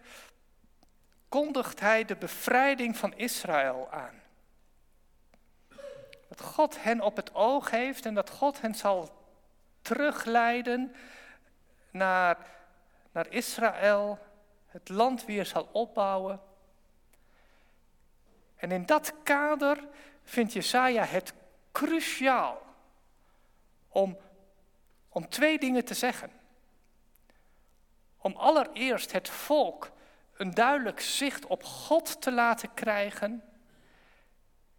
kondigt 1.28 1.80
hij 1.80 2.04
de 2.04 2.16
bevrijding 2.16 2.96
van 2.96 3.14
Israël 3.16 3.88
aan. 3.90 4.20
Dat 6.28 6.40
God 6.40 6.82
hen 6.82 7.00
op 7.00 7.16
het 7.16 7.34
oog 7.34 7.70
heeft 7.70 8.06
en 8.06 8.14
dat 8.14 8.30
God 8.30 8.60
hen 8.60 8.74
zal 8.74 9.24
terugleiden 9.82 10.94
naar, 11.90 12.36
naar 13.12 13.32
Israël, 13.32 14.18
het 14.66 14.88
land 14.88 15.24
weer 15.24 15.46
zal 15.46 15.68
opbouwen. 15.72 16.40
En 18.56 18.70
in 18.70 18.86
dat 18.86 19.14
kader 19.22 19.88
vindt 20.24 20.52
Jesaja 20.52 21.04
het 21.04 21.32
cruciaal 21.82 22.62
om, 23.88 24.18
om 25.08 25.28
twee 25.28 25.58
dingen 25.58 25.84
te 25.84 25.94
zeggen. 25.94 26.30
Om 28.16 28.36
allereerst 28.36 29.12
het 29.12 29.28
volk 29.28 29.90
een 30.36 30.54
duidelijk 30.54 31.00
zicht 31.00 31.46
op 31.46 31.62
God 31.64 32.20
te 32.20 32.32
laten 32.32 32.74
krijgen. 32.74 33.44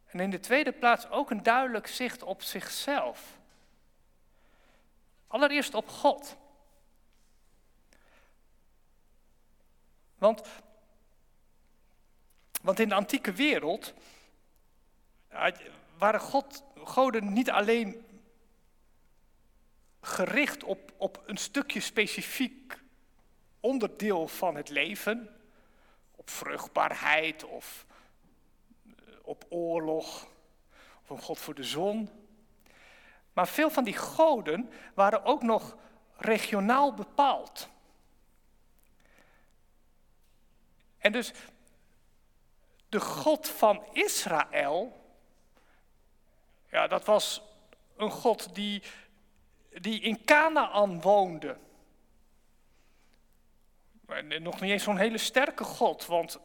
En 0.05 0.19
in 0.19 0.29
de 0.29 0.39
tweede 0.39 0.71
plaats 0.71 1.09
ook 1.09 1.31
een 1.31 1.43
duidelijk 1.43 1.87
zicht 1.87 2.23
op 2.23 2.41
zichzelf. 2.41 3.39
Allereerst 5.27 5.73
op 5.73 5.89
God. 5.89 6.35
Want, 10.17 10.41
want 12.61 12.79
in 12.79 12.89
de 12.89 12.95
antieke 12.95 13.31
wereld 13.31 13.93
waren 16.03 16.19
God, 16.19 16.63
goden 16.83 17.33
niet 17.33 17.51
alleen 17.51 18.05
gericht 20.01 20.63
op, 20.63 20.93
op 20.97 21.23
een 21.25 21.37
stukje 21.37 21.79
specifiek 21.79 22.79
onderdeel 23.59 24.27
van 24.27 24.55
het 24.55 24.69
leven, 24.69 25.39
op 26.15 26.29
vruchtbaarheid 26.29 27.43
of 27.43 27.85
eh, 28.85 28.93
op 29.21 29.45
oorlog 29.49 30.27
of 31.01 31.09
een 31.09 31.21
God 31.21 31.39
voor 31.39 31.55
de 31.55 31.63
zon. 31.63 32.09
Maar 33.33 33.47
veel 33.47 33.69
van 33.69 33.83
die 33.83 33.97
goden 33.97 34.69
waren 34.93 35.25
ook 35.25 35.43
nog 35.43 35.77
regionaal 36.15 36.93
bepaald. 36.93 37.69
En 40.97 41.11
dus 41.11 41.31
de 42.89 42.99
God 42.99 43.47
van 43.47 43.85
Israël 43.91 45.01
ja, 46.73 46.87
dat 46.87 47.05
was 47.05 47.41
een 47.97 48.11
God 48.11 48.55
die, 48.55 48.83
die 49.69 50.01
in 50.01 50.25
Canaan 50.25 51.01
woonde. 51.01 51.57
En 54.07 54.43
nog 54.43 54.61
niet 54.61 54.71
eens 54.71 54.83
zo'n 54.83 54.97
hele 54.97 55.17
sterke 55.17 55.63
God, 55.63 56.05
want, 56.05 56.39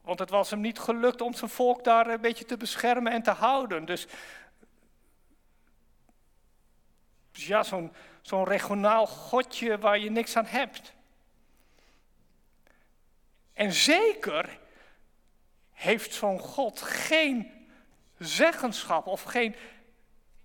want 0.00 0.18
het 0.18 0.30
was 0.30 0.50
hem 0.50 0.60
niet 0.60 0.78
gelukt 0.78 1.20
om 1.20 1.34
zijn 1.34 1.50
volk 1.50 1.84
daar 1.84 2.06
een 2.06 2.20
beetje 2.20 2.44
te 2.44 2.56
beschermen 2.56 3.12
en 3.12 3.22
te 3.22 3.30
houden. 3.30 3.84
Dus, 3.84 4.06
dus 7.32 7.46
ja, 7.46 7.62
zo'n 7.62 7.92
zo'n 8.22 8.44
regionaal 8.44 9.06
godje 9.06 9.78
waar 9.78 9.98
je 9.98 10.10
niks 10.10 10.36
aan 10.36 10.46
hebt. 10.46 10.92
En 13.52 13.72
zeker 13.72 14.58
heeft 15.72 16.14
zo'n 16.14 16.38
God 16.38 16.82
geen 16.82 17.53
zeggenschap 18.26 19.06
of 19.06 19.22
geen, 19.22 19.56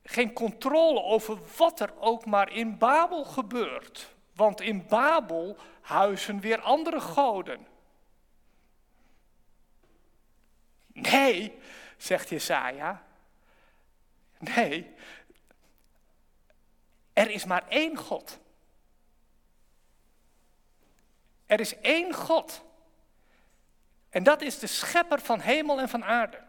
geen 0.04 0.34
controle 0.34 1.02
over 1.02 1.38
wat 1.58 1.80
er 1.80 2.00
ook 2.00 2.26
maar 2.26 2.52
in 2.52 2.78
Babel 2.78 3.24
gebeurt. 3.26 4.14
Want 4.34 4.62
in 4.62 4.88
Babel 4.88 5.58
huizen 5.82 6.40
weer 6.40 6.62
andere 6.62 7.00
goden. 7.00 7.68
Nee, 10.94 11.58
zegt 11.98 12.30
Jesaja. 12.30 13.04
Nee, 14.38 14.94
er 17.14 17.30
is 17.30 17.46
maar 17.46 17.68
één 17.68 17.98
God. 17.98 18.40
Er 21.46 21.60
is 21.60 21.80
één 21.80 22.14
God. 22.14 22.62
En 24.10 24.24
dat 24.24 24.42
is 24.42 24.60
de 24.60 24.68
schepper 24.68 25.20
van 25.20 25.40
hemel 25.40 25.80
en 25.80 25.90
van 25.90 26.06
aarde. 26.06 26.49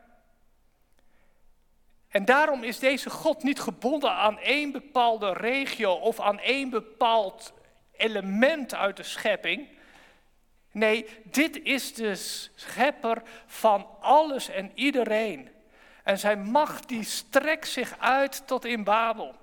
En 2.10 2.24
daarom 2.24 2.62
is 2.62 2.78
deze 2.78 3.10
God 3.10 3.42
niet 3.42 3.60
gebonden 3.60 4.12
aan 4.12 4.38
één 4.38 4.72
bepaalde 4.72 5.32
regio 5.32 5.92
of 5.92 6.20
aan 6.20 6.38
één 6.38 6.70
bepaald 6.70 7.52
element 7.96 8.74
uit 8.74 8.96
de 8.96 9.02
schepping. 9.02 9.68
Nee, 10.70 11.06
dit 11.24 11.62
is 11.62 11.94
de 11.94 12.14
schepper 12.54 13.22
van 13.46 13.86
alles 14.00 14.48
en 14.48 14.70
iedereen. 14.74 15.48
En 16.04 16.18
zijn 16.18 16.42
macht 16.42 16.88
die 16.88 17.04
strekt 17.04 17.68
zich 17.68 17.98
uit 17.98 18.46
tot 18.46 18.64
in 18.64 18.84
Babel. 18.84 19.34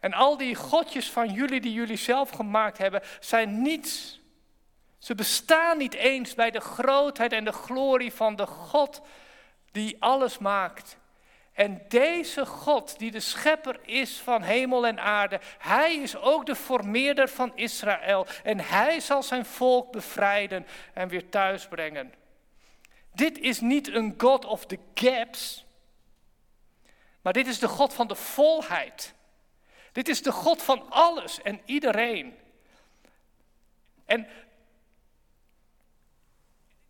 En 0.00 0.12
al 0.12 0.36
die 0.36 0.54
godjes 0.54 1.10
van 1.10 1.32
jullie 1.32 1.60
die 1.60 1.72
jullie 1.72 1.96
zelf 1.96 2.30
gemaakt 2.30 2.78
hebben, 2.78 3.02
zijn 3.20 3.62
niets. 3.62 4.20
Ze 4.98 5.14
bestaan 5.14 5.78
niet 5.78 5.94
eens 5.94 6.34
bij 6.34 6.50
de 6.50 6.60
grootheid 6.60 7.32
en 7.32 7.44
de 7.44 7.52
glorie 7.52 8.12
van 8.12 8.36
de 8.36 8.46
God 8.46 9.00
die 9.72 9.96
alles 9.98 10.38
maakt. 10.38 10.96
En 11.58 11.82
deze 11.88 12.46
God, 12.46 12.98
die 12.98 13.10
de 13.10 13.20
schepper 13.20 13.80
is 13.82 14.18
van 14.18 14.42
hemel 14.42 14.86
en 14.86 15.00
aarde, 15.00 15.40
hij 15.58 15.94
is 15.94 16.16
ook 16.16 16.46
de 16.46 16.54
formeerder 16.54 17.28
van 17.28 17.52
Israël. 17.54 18.26
En 18.42 18.60
hij 18.60 19.00
zal 19.00 19.22
zijn 19.22 19.44
volk 19.44 19.92
bevrijden 19.92 20.66
en 20.92 21.08
weer 21.08 21.28
thuisbrengen. 21.28 22.14
Dit 23.14 23.38
is 23.38 23.60
niet 23.60 23.88
een 23.88 24.14
God 24.18 24.44
of 24.44 24.66
the 24.66 24.78
gaps, 24.94 25.64
maar 27.22 27.32
dit 27.32 27.46
is 27.46 27.58
de 27.58 27.68
God 27.68 27.94
van 27.94 28.08
de 28.08 28.14
volheid. 28.14 29.14
Dit 29.92 30.08
is 30.08 30.22
de 30.22 30.32
God 30.32 30.62
van 30.62 30.90
alles 30.90 31.42
en 31.42 31.60
iedereen. 31.64 32.38
En, 34.04 34.26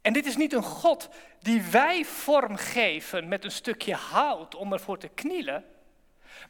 en 0.09 0.15
dit 0.15 0.27
is 0.27 0.37
niet 0.37 0.53
een 0.53 0.63
God 0.63 1.09
die 1.41 1.63
wij 1.63 2.05
vormgeven 2.05 3.29
met 3.29 3.45
een 3.45 3.51
stukje 3.51 3.95
hout 3.95 4.55
om 4.55 4.73
ervoor 4.73 4.99
te 4.99 5.09
knielen. 5.09 5.65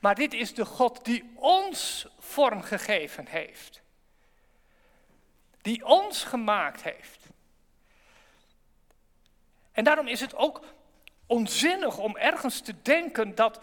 Maar 0.01 0.15
dit 0.15 0.35
is 0.35 0.55
de 0.55 0.65
God 0.65 1.05
die 1.05 1.33
ons 1.35 2.07
vormgegeven 2.19 3.27
heeft. 3.27 3.83
Die 5.63 5.87
ons 5.87 6.25
gemaakt 6.25 6.83
heeft. 6.83 7.27
En 9.73 9.85
daarom 9.85 10.07
is 10.07 10.21
het 10.21 10.35
ook 10.35 10.65
onzinnig 11.27 11.99
om 11.99 12.17
ergens 12.17 12.61
te 12.61 12.83
denken 12.83 13.35
dat, 13.35 13.61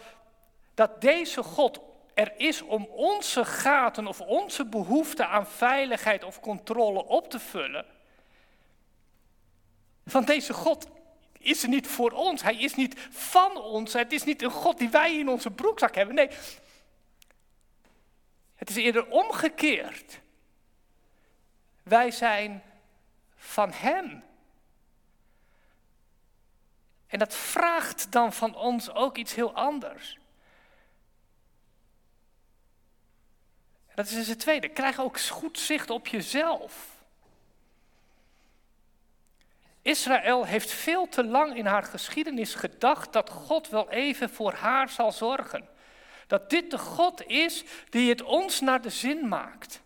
dat 0.74 1.00
deze 1.00 1.42
God 1.42 1.80
er 2.14 2.32
is 2.36 2.62
om 2.62 2.84
onze 2.84 3.44
gaten 3.44 4.06
of 4.06 4.20
onze 4.20 4.64
behoefte 4.64 5.26
aan 5.26 5.46
veiligheid 5.46 6.24
of 6.24 6.40
controle 6.40 7.04
op 7.04 7.30
te 7.30 7.38
vullen. 7.38 7.95
Want 10.12 10.26
deze 10.26 10.52
God 10.52 10.86
is 11.38 11.62
er 11.62 11.68
niet 11.68 11.86
voor 11.86 12.10
ons. 12.10 12.42
Hij 12.42 12.56
is 12.56 12.74
niet 12.74 13.00
van 13.10 13.56
ons. 13.56 13.92
Het 13.92 14.12
is 14.12 14.24
niet 14.24 14.42
een 14.42 14.50
God 14.50 14.78
die 14.78 14.88
wij 14.88 15.18
in 15.18 15.28
onze 15.28 15.50
broekzak 15.50 15.94
hebben. 15.94 16.14
Nee, 16.14 16.30
het 18.54 18.70
is 18.70 18.76
eerder 18.76 19.06
omgekeerd. 19.06 20.20
Wij 21.82 22.10
zijn 22.10 22.62
van 23.36 23.72
Hem. 23.72 24.24
En 27.06 27.18
dat 27.18 27.34
vraagt 27.34 28.12
dan 28.12 28.32
van 28.32 28.54
ons 28.54 28.90
ook 28.90 29.16
iets 29.16 29.34
heel 29.34 29.54
anders. 29.54 30.18
Dat 33.94 34.06
is 34.06 34.14
dus 34.14 34.26
het 34.26 34.40
tweede. 34.40 34.68
Krijg 34.68 35.00
ook 35.00 35.20
goed 35.20 35.58
zicht 35.58 35.90
op 35.90 36.06
jezelf. 36.06 36.95
Israël 39.86 40.44
heeft 40.44 40.70
veel 40.70 41.08
te 41.08 41.24
lang 41.24 41.56
in 41.56 41.66
haar 41.66 41.82
geschiedenis 41.82 42.54
gedacht 42.54 43.12
dat 43.12 43.30
God 43.30 43.68
wel 43.68 43.90
even 43.90 44.30
voor 44.30 44.52
haar 44.52 44.88
zal 44.88 45.12
zorgen. 45.12 45.68
Dat 46.26 46.50
dit 46.50 46.70
de 46.70 46.78
God 46.78 47.26
is 47.26 47.64
die 47.88 48.08
het 48.08 48.22
ons 48.22 48.60
naar 48.60 48.82
de 48.82 48.90
zin 48.90 49.28
maakt. 49.28 49.82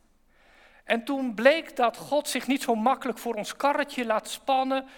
En 0.84 1.04
toen 1.04 1.34
bleek 1.34 1.76
dat 1.76 1.96
God 1.96 2.28
zich 2.28 2.46
niet 2.46 2.62
zo 2.62 2.74
makkelijk 2.74 3.18
voor 3.18 3.34
ons 3.34 3.56
karretje 3.56 4.04
laat 4.04 4.28
spannen, 4.28 4.88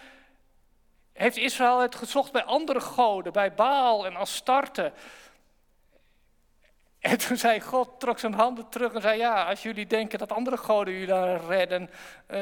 heeft 1.12 1.37
Israël 1.37 1.81
het 1.81 1.95
gezocht 1.95 2.33
bij 2.33 2.45
andere 2.45 2.81
goden, 2.81 3.33
bij 3.33 3.55
Baal 3.55 4.07
en 4.07 4.17
Astarte. 4.17 4.93
En 6.99 7.19
toen 7.19 7.37
zei 7.37 7.61
God, 7.61 8.01
trok 8.01 8.19
zijn 8.19 8.35
handen 8.35 8.69
terug 8.69 8.93
en 8.93 9.01
zei, 9.01 9.19
ja, 9.19 9.45
als 9.45 9.62
jullie 9.62 9.87
denken 9.87 10.19
dat 10.19 10.33
andere 10.33 10.57
goden 10.57 10.93
jullie 10.93 11.09
daar 11.09 11.45
redden, 11.45 11.91
uh, 12.31 12.41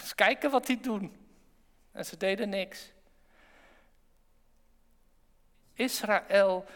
eens 0.00 0.14
kijken 0.14 0.50
wat 0.50 0.66
die 0.66 0.80
doen. 0.80 1.23
En 1.94 2.04
ze 2.04 2.16
deden 2.16 2.48
niks. 2.48 2.92
Israël 5.74 6.66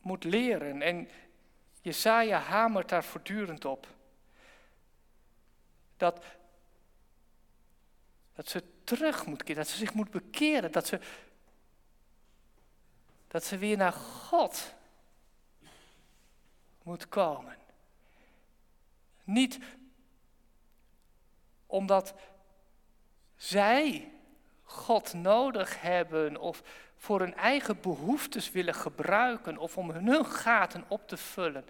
moet 0.00 0.24
leren 0.24 0.82
en 0.82 1.08
Jesaja 1.80 2.38
hamert 2.38 2.88
daar 2.88 3.04
voortdurend 3.04 3.64
op. 3.64 3.86
Dat, 5.96 6.24
dat 8.34 8.48
ze 8.48 8.62
terug 8.84 9.26
moet 9.26 9.42
keren, 9.42 9.62
dat 9.62 9.68
ze 9.68 9.76
zich 9.76 9.94
moet 9.94 10.10
bekeren, 10.10 10.72
dat 10.72 10.86
ze, 10.86 11.00
dat 13.28 13.44
ze 13.44 13.58
weer 13.58 13.76
naar 13.76 13.92
God 13.92 14.74
moet 16.82 17.08
komen. 17.08 17.56
Niet 19.24 19.58
omdat 21.66 22.14
zij 23.36 24.10
God 24.68 25.14
nodig 25.14 25.80
hebben 25.80 26.36
of 26.36 26.62
voor 26.96 27.20
hun 27.20 27.34
eigen 27.34 27.80
behoeftes 27.80 28.50
willen 28.50 28.74
gebruiken 28.74 29.58
of 29.58 29.76
om 29.76 29.90
hun 29.90 30.26
gaten 30.26 30.84
op 30.88 31.08
te 31.08 31.16
vullen. 31.16 31.68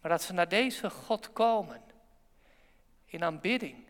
Maar 0.00 0.10
dat 0.10 0.22
ze 0.22 0.32
naar 0.32 0.48
deze 0.48 0.90
God 0.90 1.32
komen 1.32 1.82
in 3.04 3.24
aanbidding. 3.24 3.86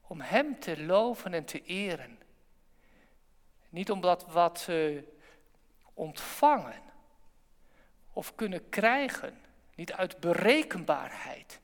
Om 0.00 0.20
Hem 0.20 0.60
te 0.60 0.84
loven 0.84 1.34
en 1.34 1.44
te 1.44 1.62
eren. 1.62 2.18
Niet 3.68 3.90
omdat 3.90 4.26
wat 4.26 4.60
ze 4.60 5.04
ontvangen 5.94 6.82
of 8.12 8.34
kunnen 8.34 8.68
krijgen, 8.68 9.40
niet 9.74 9.92
uit 9.92 10.20
berekenbaarheid 10.20 11.60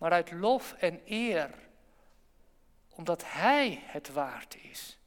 maar 0.00 0.12
uit 0.12 0.30
lof 0.30 0.72
en 0.72 1.00
eer, 1.04 1.50
omdat 2.88 3.22
Hij 3.26 3.82
het 3.84 4.12
waard 4.12 4.56
is. 4.56 4.98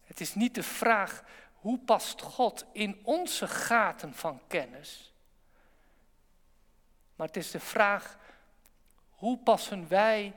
Het 0.00 0.20
is 0.20 0.34
niet 0.34 0.54
de 0.54 0.62
vraag 0.62 1.24
hoe 1.52 1.78
past 1.78 2.20
God 2.20 2.64
in 2.72 3.00
onze 3.02 3.48
gaten 3.48 4.14
van 4.14 4.40
kennis, 4.46 5.12
maar 7.16 7.26
het 7.26 7.36
is 7.36 7.50
de 7.50 7.60
vraag 7.60 8.18
hoe 9.10 9.38
passen 9.38 9.88
wij 9.88 10.34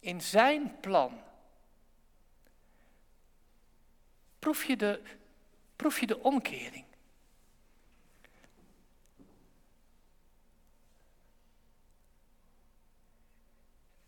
in 0.00 0.20
Zijn 0.20 0.80
plan. 0.80 1.22
Proef 4.38 4.64
je 4.64 4.76
de, 4.76 5.02
proef 5.76 6.00
je 6.00 6.06
de 6.06 6.22
omkering? 6.22 6.84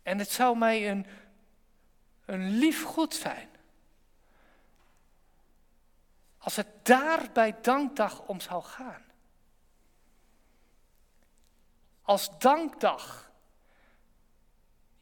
En 0.03 0.17
het 0.17 0.31
zou 0.31 0.57
mij 0.57 0.89
een, 0.89 1.05
een 2.25 2.49
lief 2.49 2.83
goed 2.83 3.13
zijn. 3.13 3.49
Als 6.37 6.55
het 6.55 6.85
daar 6.85 7.31
bij 7.31 7.61
dankdag 7.61 8.21
om 8.21 8.39
zou 8.39 8.63
gaan. 8.63 9.03
Als 12.01 12.39
dankdag 12.39 13.31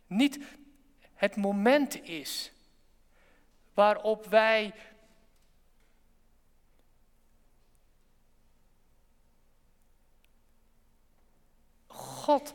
niet 0.07 0.45
het 1.13 1.35
moment 1.35 2.01
is 2.03 2.51
waarop 3.73 4.25
wij 4.25 4.73
God 11.87 12.53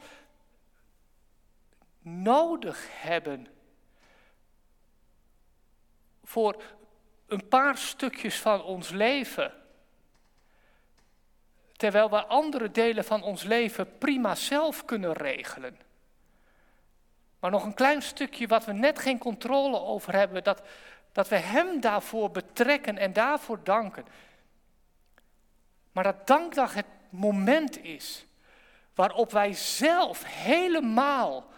nodig 2.07 2.89
hebben 2.91 3.47
voor 6.25 6.63
een 7.27 7.49
paar 7.49 7.79
stukjes 7.79 8.41
van 8.41 8.63
ons 8.63 8.91
leven. 8.91 9.53
Terwijl 11.73 12.11
we 12.11 12.25
andere 12.25 12.71
delen 12.71 13.05
van 13.05 13.23
ons 13.23 13.43
leven 13.43 13.99
prima 13.99 14.35
zelf 14.35 14.85
kunnen 14.85 15.13
regelen. 15.13 15.79
Maar 17.39 17.51
nog 17.51 17.65
een 17.65 17.75
klein 17.75 18.03
stukje 18.03 18.47
wat 18.47 18.65
we 18.65 18.73
net 18.73 18.99
geen 18.99 19.19
controle 19.19 19.81
over 19.81 20.13
hebben, 20.13 20.45
dat, 20.45 20.63
dat 21.13 21.29
we 21.29 21.37
Hem 21.37 21.81
daarvoor 21.81 22.31
betrekken 22.31 22.99
en 22.99 23.13
daarvoor 23.13 23.65
danken. 23.65 24.07
Maar 25.93 26.05
dat 26.05 26.27
dankdag 26.27 26.75
het 26.75 26.87
moment 27.09 27.85
is 27.85 28.27
waarop 28.95 29.33
wij 29.33 29.53
zelf 29.53 30.25
helemaal 30.25 31.55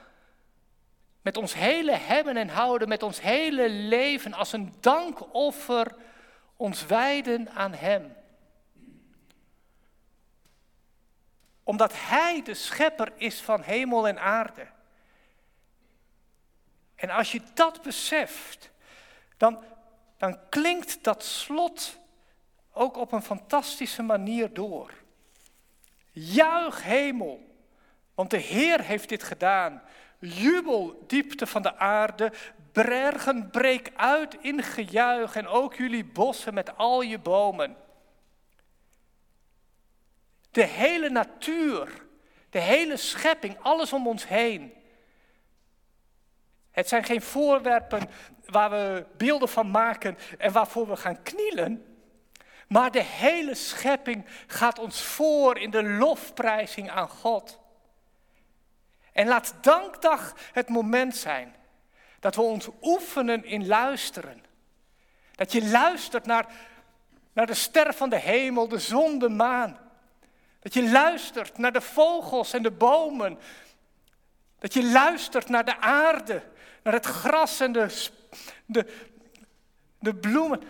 met 1.29 1.37
ons 1.37 1.55
hele 1.55 1.93
hebben 1.93 2.37
en 2.37 2.49
houden, 2.49 2.89
met 2.89 3.03
ons 3.03 3.21
hele 3.21 3.69
leven 3.69 4.33
als 4.33 4.53
een 4.53 4.75
dankoffer 4.81 5.95
ons 6.57 6.87
wijden 6.87 7.51
aan 7.51 7.75
Hem. 7.75 8.17
Omdat 11.63 11.93
Hij 11.95 12.43
de 12.43 12.55
schepper 12.55 13.13
is 13.17 13.41
van 13.41 13.63
hemel 13.63 14.09
en 14.09 14.21
aarde. 14.21 14.67
En 16.95 17.11
als 17.11 17.33
je 17.33 17.41
dat 17.55 17.83
beseft, 17.83 18.71
dan, 19.37 19.65
dan 20.17 20.39
klinkt 20.49 21.05
dat 21.05 21.25
slot 21.25 21.99
ook 22.73 22.97
op 22.97 23.13
een 23.13 23.23
fantastische 23.23 24.03
manier 24.03 24.53
door. 24.55 24.93
Juich 26.11 26.83
hemel, 26.83 27.57
want 28.15 28.31
de 28.31 28.37
Heer 28.39 28.81
heeft 28.81 29.09
dit 29.09 29.23
gedaan. 29.23 29.83
Jubel 30.19 31.05
diepte 31.07 31.47
van 31.47 31.63
de 31.63 31.77
aarde, 31.77 32.33
bergen 32.73 33.51
breek 33.51 33.93
uit 33.97 34.37
in 34.41 34.63
gejuich 34.63 35.37
en 35.37 35.47
ook 35.47 35.75
jullie 35.75 36.05
bossen 36.05 36.55
met 36.55 36.77
al 36.77 37.01
je 37.01 37.19
bomen. 37.19 37.77
De 40.51 40.65
hele 40.65 41.11
natuur, 41.11 42.07
de 42.51 42.61
hele 42.61 42.97
schepping, 42.97 43.57
alles 43.61 43.93
om 43.93 44.07
ons 44.07 44.29
heen. 44.29 44.73
Het 46.71 46.89
zijn 46.89 47.05
geen 47.05 47.23
voorwerpen 47.23 48.09
waar 48.45 48.71
we 48.71 49.07
beelden 49.17 49.49
van 49.49 49.71
maken 49.71 50.19
en 50.39 50.53
waarvoor 50.53 50.89
we 50.89 50.97
gaan 50.97 51.23
knielen. 51.23 51.99
Maar 52.69 52.91
de 52.91 53.03
hele 53.03 53.55
schepping 53.55 54.25
gaat 54.47 54.79
ons 54.79 55.03
voor 55.03 55.59
in 55.59 55.71
de 55.71 55.83
lofprijzing 55.83 56.91
aan 56.91 57.09
God. 57.09 57.59
En 59.13 59.27
laat 59.27 59.55
dankdag 59.61 60.35
het 60.53 60.69
moment 60.69 61.17
zijn 61.17 61.55
dat 62.21 62.35
we 62.35 62.43
ons 62.43 62.69
oefenen 62.83 63.45
in 63.45 63.67
luisteren. 63.67 64.45
Dat 65.35 65.53
je 65.53 65.69
luistert 65.69 66.27
naar, 66.27 66.47
naar 67.33 67.47
de 67.47 67.55
ster 67.55 67.95
van 67.95 68.11
de 68.11 68.19
hemel, 68.19 68.69
de 68.69 68.79
zon, 68.79 69.19
de 69.19 69.29
maan. 69.29 69.79
Dat 70.61 70.75
je 70.75 70.91
luistert 70.91 71.59
naar 71.59 71.73
de 71.73 71.81
vogels 71.81 72.53
en 72.53 72.63
de 72.63 72.71
bomen. 72.71 73.39
Dat 74.59 74.75
je 74.75 74.85
luistert 74.85 75.49
naar 75.49 75.65
de 75.65 75.79
aarde, 75.81 76.43
naar 76.83 76.93
het 76.93 77.07
gras 77.07 77.61
en 77.61 77.73
de, 77.73 78.09
de, 78.67 79.09
de 79.99 80.15
bloemen. 80.15 80.63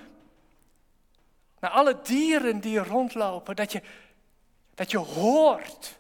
Naar 1.60 1.70
alle 1.70 2.00
dieren 2.02 2.60
die 2.60 2.78
rondlopen. 2.78 3.56
Dat 3.56 3.72
je, 3.72 3.82
dat 4.74 4.90
je 4.90 4.98
hoort 4.98 5.97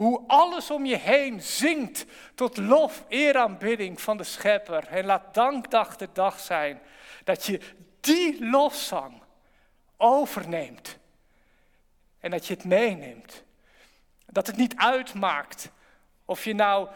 hoe 0.00 0.22
alles 0.26 0.70
om 0.70 0.86
je 0.86 0.96
heen 0.96 1.42
zingt 1.42 2.04
tot 2.34 2.56
lof, 2.56 3.04
eer, 3.08 3.36
aanbidding 3.36 4.00
van 4.00 4.16
de 4.16 4.24
Schepper. 4.24 4.86
En 4.86 5.04
laat 5.04 5.34
dankdag 5.34 5.96
de 5.96 6.08
dag 6.12 6.40
zijn 6.40 6.80
dat 7.24 7.46
je 7.46 7.60
die 8.00 8.46
lofzang 8.46 9.22
overneemt. 9.96 10.98
En 12.20 12.30
dat 12.30 12.46
je 12.46 12.54
het 12.54 12.64
meeneemt. 12.64 13.42
Dat 14.26 14.46
het 14.46 14.56
niet 14.56 14.76
uitmaakt 14.76 15.70
of 16.24 16.44
je 16.44 16.54
nou 16.54 16.88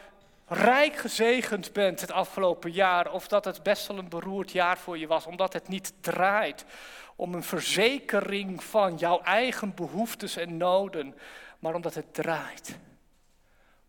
rijk 0.46 0.96
gezegend 0.96 1.72
bent 1.72 2.00
het 2.00 2.10
afgelopen 2.10 2.72
jaar 2.72 3.12
of 3.12 3.28
dat 3.28 3.44
het 3.44 3.62
best 3.62 3.86
wel 3.86 3.98
een 3.98 4.08
beroerd 4.08 4.52
jaar 4.52 4.78
voor 4.78 4.98
je 4.98 5.06
was, 5.06 5.26
omdat 5.26 5.52
het 5.52 5.68
niet 5.68 5.92
draait 6.00 6.64
om 7.16 7.34
een 7.34 7.42
verzekering 7.42 8.64
van 8.64 8.96
jouw 8.96 9.20
eigen 9.20 9.74
behoeftes 9.74 10.36
en 10.36 10.56
noden, 10.56 11.14
maar 11.58 11.74
omdat 11.74 11.94
het 11.94 12.14
draait 12.14 12.78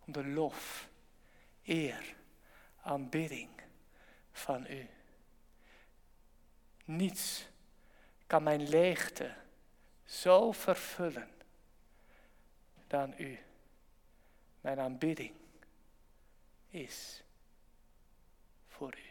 de 0.06 0.26
lof, 0.26 0.90
eer, 1.64 2.16
aanbidding 2.82 3.50
van 4.32 4.66
u. 4.66 4.90
Niets 6.86 7.48
kan 8.28 8.44
mijn 8.44 8.70
leegte 8.70 9.36
zo 10.04 10.52
vervullen 10.52 11.30
dan 12.88 13.14
u. 13.18 13.40
Mijn 14.62 14.80
aanbidding 14.80 15.34
is 16.70 17.24
voor 18.68 18.98
u. 18.98 19.05